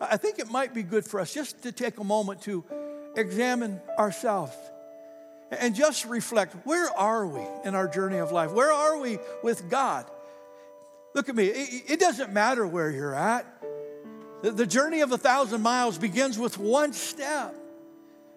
I 0.00 0.16
think 0.16 0.40
it 0.40 0.50
might 0.50 0.74
be 0.74 0.82
good 0.82 1.04
for 1.04 1.20
us 1.20 1.32
just 1.32 1.62
to 1.62 1.70
take 1.70 1.98
a 1.98 2.04
moment 2.04 2.42
to 2.42 2.64
examine 3.14 3.80
ourselves 3.96 4.56
and 5.50 5.74
just 5.74 6.04
reflect 6.04 6.54
where 6.64 6.90
are 6.90 7.26
we 7.26 7.42
in 7.64 7.74
our 7.74 7.88
journey 7.88 8.18
of 8.18 8.32
life? 8.32 8.52
Where 8.52 8.72
are 8.72 8.98
we 8.98 9.18
with 9.42 9.70
God? 9.70 10.06
Look 11.14 11.28
at 11.28 11.34
me, 11.34 11.46
it 11.46 11.98
doesn't 11.98 12.32
matter 12.32 12.66
where 12.66 12.90
you're 12.90 13.14
at. 13.14 13.46
The 14.42 14.66
journey 14.66 15.00
of 15.00 15.10
a 15.10 15.18
thousand 15.18 15.62
miles 15.62 15.98
begins 15.98 16.38
with 16.38 16.58
one 16.58 16.92
step. 16.92 17.54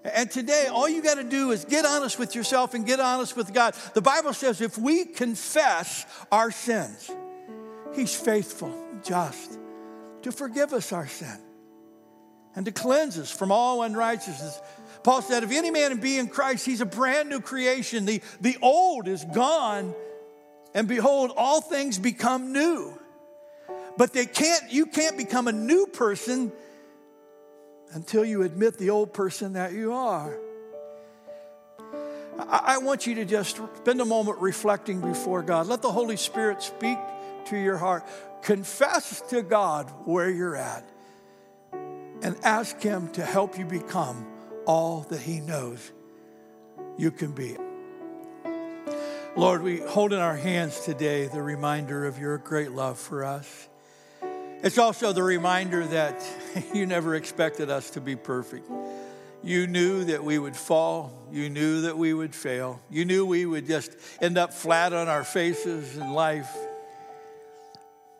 And 0.03 0.31
today, 0.31 0.65
all 0.65 0.89
you 0.89 1.03
got 1.03 1.15
to 1.15 1.23
do 1.23 1.51
is 1.51 1.63
get 1.63 1.85
honest 1.85 2.17
with 2.17 2.33
yourself 2.33 2.73
and 2.73 2.87
get 2.87 2.99
honest 2.99 3.37
with 3.37 3.53
God. 3.53 3.75
The 3.93 4.01
Bible 4.01 4.33
says 4.33 4.59
if 4.59 4.77
we 4.77 5.05
confess 5.05 6.07
our 6.31 6.49
sins, 6.49 7.11
He's 7.93 8.15
faithful, 8.15 8.73
just 9.03 9.59
to 10.23 10.31
forgive 10.31 10.73
us 10.73 10.91
our 10.91 11.07
sin 11.07 11.37
and 12.55 12.65
to 12.65 12.71
cleanse 12.71 13.19
us 13.19 13.31
from 13.31 13.51
all 13.51 13.83
unrighteousness. 13.83 14.59
Paul 15.03 15.21
said, 15.21 15.43
If 15.43 15.51
any 15.51 15.71
man 15.71 15.97
be 15.99 16.17
in 16.17 16.27
Christ, 16.27 16.65
he's 16.65 16.81
a 16.81 16.85
brand 16.85 17.29
new 17.29 17.41
creation. 17.41 18.05
The, 18.05 18.21
the 18.39 18.57
old 18.61 19.07
is 19.07 19.25
gone, 19.25 19.95
and 20.73 20.87
behold, 20.87 21.31
all 21.35 21.61
things 21.61 21.97
become 21.97 22.53
new. 22.53 22.97
But 23.97 24.13
they 24.13 24.25
can't, 24.25 24.71
you 24.71 24.85
can't 24.85 25.17
become 25.17 25.47
a 25.47 25.51
new 25.51 25.87
person 25.87 26.51
until 27.93 28.23
you 28.23 28.43
admit 28.43 28.77
the 28.77 28.89
old 28.89 29.13
person 29.13 29.53
that 29.53 29.73
you 29.73 29.93
are. 29.93 30.37
I, 32.39 32.75
I 32.75 32.77
want 32.77 33.05
you 33.05 33.15
to 33.15 33.25
just 33.25 33.59
spend 33.77 34.01
a 34.01 34.05
moment 34.05 34.39
reflecting 34.39 35.01
before 35.01 35.41
God. 35.41 35.67
Let 35.67 35.81
the 35.81 35.91
Holy 35.91 36.17
Spirit 36.17 36.61
speak 36.61 36.97
to 37.47 37.57
your 37.57 37.77
heart. 37.77 38.05
Confess 38.43 39.21
to 39.29 39.41
God 39.41 39.91
where 40.05 40.29
you're 40.29 40.55
at 40.55 40.87
and 41.73 42.35
ask 42.43 42.79
Him 42.81 43.09
to 43.09 43.25
help 43.25 43.57
you 43.57 43.65
become 43.65 44.25
all 44.65 45.01
that 45.09 45.21
He 45.21 45.39
knows 45.39 45.91
you 46.97 47.11
can 47.11 47.31
be. 47.31 47.57
Lord, 49.35 49.63
we 49.63 49.79
hold 49.79 50.11
in 50.11 50.19
our 50.19 50.35
hands 50.35 50.81
today 50.81 51.27
the 51.27 51.41
reminder 51.41 52.05
of 52.05 52.19
your 52.19 52.37
great 52.37 52.71
love 52.71 52.99
for 52.99 53.23
us. 53.23 53.69
It's 54.63 54.77
also 54.77 55.13
the 55.13 55.23
reminder 55.23 55.85
that 55.87 56.23
you 56.73 56.85
never 56.85 57.15
expected 57.15 57.69
us 57.69 57.91
to 57.91 58.01
be 58.01 58.15
perfect. 58.15 58.69
You 59.43 59.65
knew 59.65 60.03
that 60.03 60.23
we 60.23 60.37
would 60.37 60.55
fall. 60.55 61.11
You 61.31 61.49
knew 61.49 61.81
that 61.81 61.97
we 61.97 62.13
would 62.13 62.35
fail. 62.35 62.79
You 62.89 63.05
knew 63.05 63.25
we 63.25 63.45
would 63.45 63.65
just 63.65 63.95
end 64.21 64.37
up 64.37 64.53
flat 64.53 64.93
on 64.93 65.07
our 65.07 65.23
faces 65.23 65.97
in 65.97 66.13
life. 66.13 66.49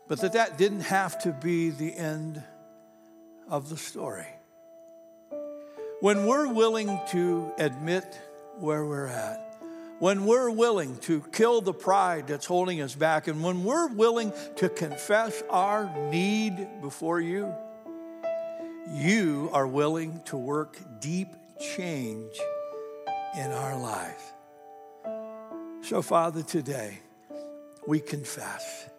But 0.08 0.22
that 0.22 0.34
that 0.34 0.58
didn't 0.58 0.82
have 0.82 1.22
to 1.24 1.32
be 1.32 1.70
the 1.70 1.96
end 1.96 2.42
of 3.48 3.70
the 3.70 3.78
story. 3.78 4.28
When 6.02 6.26
we're 6.26 6.52
willing 6.52 7.00
to 7.10 7.54
admit 7.60 8.20
where 8.58 8.84
we're 8.84 9.06
at, 9.06 9.62
when 10.00 10.26
we're 10.26 10.50
willing 10.50 10.98
to 11.02 11.22
kill 11.32 11.62
the 11.62 11.76
pride 11.76 12.26
that's 12.26 12.48
holding 12.48 12.82
us 12.82 12.96
back, 12.96 13.28
and 13.28 13.44
when 13.44 13.64
we're 13.64 13.86
willing 13.86 14.34
to 14.56 14.68
confess 14.68 15.44
our 15.48 15.96
need 16.10 16.82
before 16.82 17.22
you, 17.22 17.54
you 18.92 19.52
are 19.54 19.68
willing 19.68 20.20
to 20.26 20.38
work 20.38 20.76
deep 21.00 21.28
change 21.76 22.34
in 23.38 23.52
our 23.52 23.80
lives. 23.80 24.24
So, 25.88 26.02
Father, 26.02 26.42
today 26.42 26.98
we 27.86 28.00
confess 28.00 28.90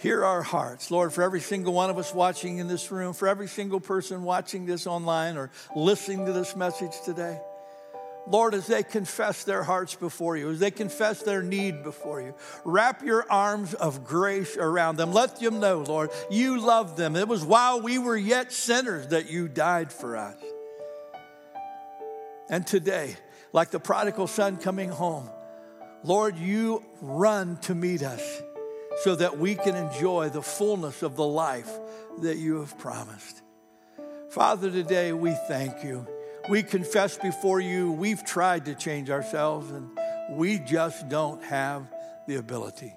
hear 0.00 0.24
our 0.24 0.42
hearts. 0.42 0.90
Lord, 0.90 1.12
for 1.12 1.22
every 1.22 1.40
single 1.40 1.74
one 1.74 1.90
of 1.90 1.98
us 1.98 2.14
watching 2.14 2.58
in 2.58 2.68
this 2.68 2.90
room, 2.90 3.12
for 3.12 3.28
every 3.28 3.48
single 3.48 3.80
person 3.80 4.22
watching 4.22 4.64
this 4.64 4.86
online 4.86 5.36
or 5.36 5.50
listening 5.76 6.24
to 6.26 6.32
this 6.32 6.56
message 6.56 6.92
today, 7.04 7.38
Lord, 8.26 8.54
as 8.54 8.66
they 8.66 8.82
confess 8.82 9.44
their 9.44 9.62
hearts 9.62 9.94
before 9.94 10.36
you, 10.36 10.50
as 10.50 10.58
they 10.58 10.70
confess 10.70 11.22
their 11.22 11.42
need 11.42 11.82
before 11.82 12.22
you, 12.22 12.34
wrap 12.64 13.02
your 13.02 13.30
arms 13.30 13.74
of 13.74 14.04
grace 14.04 14.56
around 14.56 14.96
them. 14.96 15.12
Let 15.12 15.40
them 15.40 15.60
know, 15.60 15.80
Lord, 15.80 16.10
you 16.30 16.60
love 16.60 16.96
them. 16.96 17.16
It 17.16 17.28
was 17.28 17.44
while 17.44 17.80
we 17.80 17.98
were 17.98 18.16
yet 18.16 18.52
sinners 18.52 19.08
that 19.08 19.30
you 19.30 19.48
died 19.48 19.92
for 19.92 20.16
us. 20.16 20.36
And 22.48 22.66
today, 22.66 23.16
like 23.52 23.70
the 23.70 23.80
prodigal 23.80 24.28
son 24.28 24.56
coming 24.56 24.90
home, 24.90 25.28
Lord, 26.04 26.38
you 26.38 26.84
run 27.00 27.58
to 27.62 27.74
meet 27.74 28.02
us 28.02 28.42
so 29.00 29.14
that 29.14 29.38
we 29.38 29.54
can 29.54 29.74
enjoy 29.74 30.28
the 30.28 30.42
fullness 30.42 31.02
of 31.02 31.16
the 31.16 31.26
life 31.26 31.70
that 32.18 32.36
you 32.36 32.60
have 32.60 32.76
promised. 32.78 33.42
Father, 34.30 34.70
today 34.70 35.12
we 35.12 35.32
thank 35.48 35.82
you. 35.82 36.06
We 36.50 36.62
confess 36.62 37.16
before 37.16 37.60
you 37.60 37.92
we've 37.92 38.24
tried 38.24 38.66
to 38.66 38.74
change 38.74 39.08
ourselves 39.08 39.70
and 39.70 39.90
we 40.30 40.58
just 40.58 41.08
don't 41.08 41.42
have 41.44 41.90
the 42.28 42.36
ability. 42.36 42.92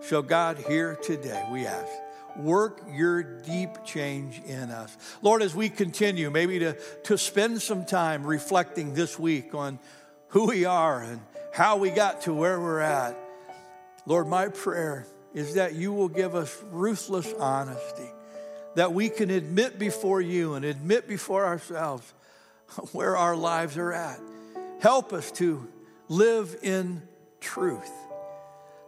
So, 0.00 0.20
God, 0.20 0.58
here 0.58 0.96
today 0.96 1.48
we 1.50 1.66
ask, 1.66 1.90
work 2.36 2.82
your 2.92 3.22
deep 3.22 3.82
change 3.82 4.42
in 4.46 4.70
us. 4.70 4.96
Lord, 5.22 5.42
as 5.42 5.54
we 5.54 5.70
continue, 5.70 6.30
maybe 6.30 6.58
to, 6.58 6.76
to 7.04 7.16
spend 7.16 7.62
some 7.62 7.86
time 7.86 8.26
reflecting 8.26 8.92
this 8.92 9.18
week 9.18 9.54
on 9.54 9.78
who 10.28 10.46
we 10.48 10.66
are 10.66 11.02
and 11.02 11.20
how 11.54 11.78
we 11.78 11.88
got 11.88 12.20
to 12.22 12.34
where 12.34 12.60
we're 12.60 12.80
at, 12.80 13.16
Lord, 14.04 14.28
my 14.28 14.48
prayer 14.48 15.06
is 15.36 15.52
that 15.54 15.74
you 15.74 15.92
will 15.92 16.08
give 16.08 16.34
us 16.34 16.64
ruthless 16.72 17.30
honesty, 17.34 18.10
that 18.74 18.94
we 18.94 19.10
can 19.10 19.28
admit 19.28 19.78
before 19.78 20.18
you 20.22 20.54
and 20.54 20.64
admit 20.64 21.06
before 21.06 21.44
ourselves 21.44 22.14
where 22.92 23.18
our 23.18 23.36
lives 23.36 23.76
are 23.76 23.92
at. 23.92 24.18
Help 24.80 25.12
us 25.12 25.30
to 25.32 25.68
live 26.08 26.56
in 26.62 27.02
truth 27.38 27.92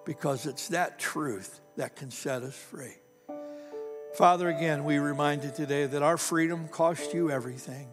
because 0.06 0.46
it's 0.46 0.68
that 0.68 0.98
truth 0.98 1.60
that 1.76 1.96
can 1.96 2.10
set 2.10 2.42
us 2.42 2.56
free. 2.56 2.96
Father, 4.16 4.48
again, 4.48 4.84
we 4.84 4.96
remind 4.96 5.44
you 5.44 5.52
today 5.54 5.84
that 5.84 6.02
our 6.02 6.16
freedom 6.16 6.66
cost 6.68 7.12
you 7.12 7.30
everything. 7.30 7.88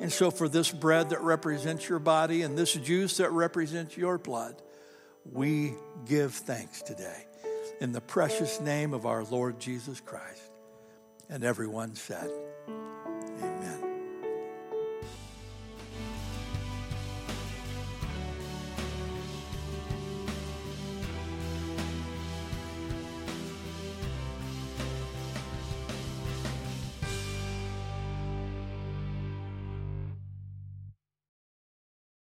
And 0.00 0.12
so, 0.12 0.32
for 0.32 0.48
this 0.48 0.68
bread 0.72 1.10
that 1.10 1.20
represents 1.20 1.88
your 1.88 2.00
body 2.00 2.42
and 2.42 2.58
this 2.58 2.74
juice 2.74 3.18
that 3.18 3.30
represents 3.30 3.96
your 3.96 4.18
blood, 4.18 4.60
we 5.24 5.74
give 6.06 6.34
thanks 6.34 6.82
today 6.82 7.26
in 7.80 7.92
the 7.92 8.00
precious 8.00 8.60
name 8.60 8.92
of 8.92 9.06
our 9.06 9.24
Lord 9.24 9.58
Jesus 9.58 10.00
Christ. 10.00 10.50
And 11.28 11.44
everyone 11.44 11.94
said, 11.94 12.30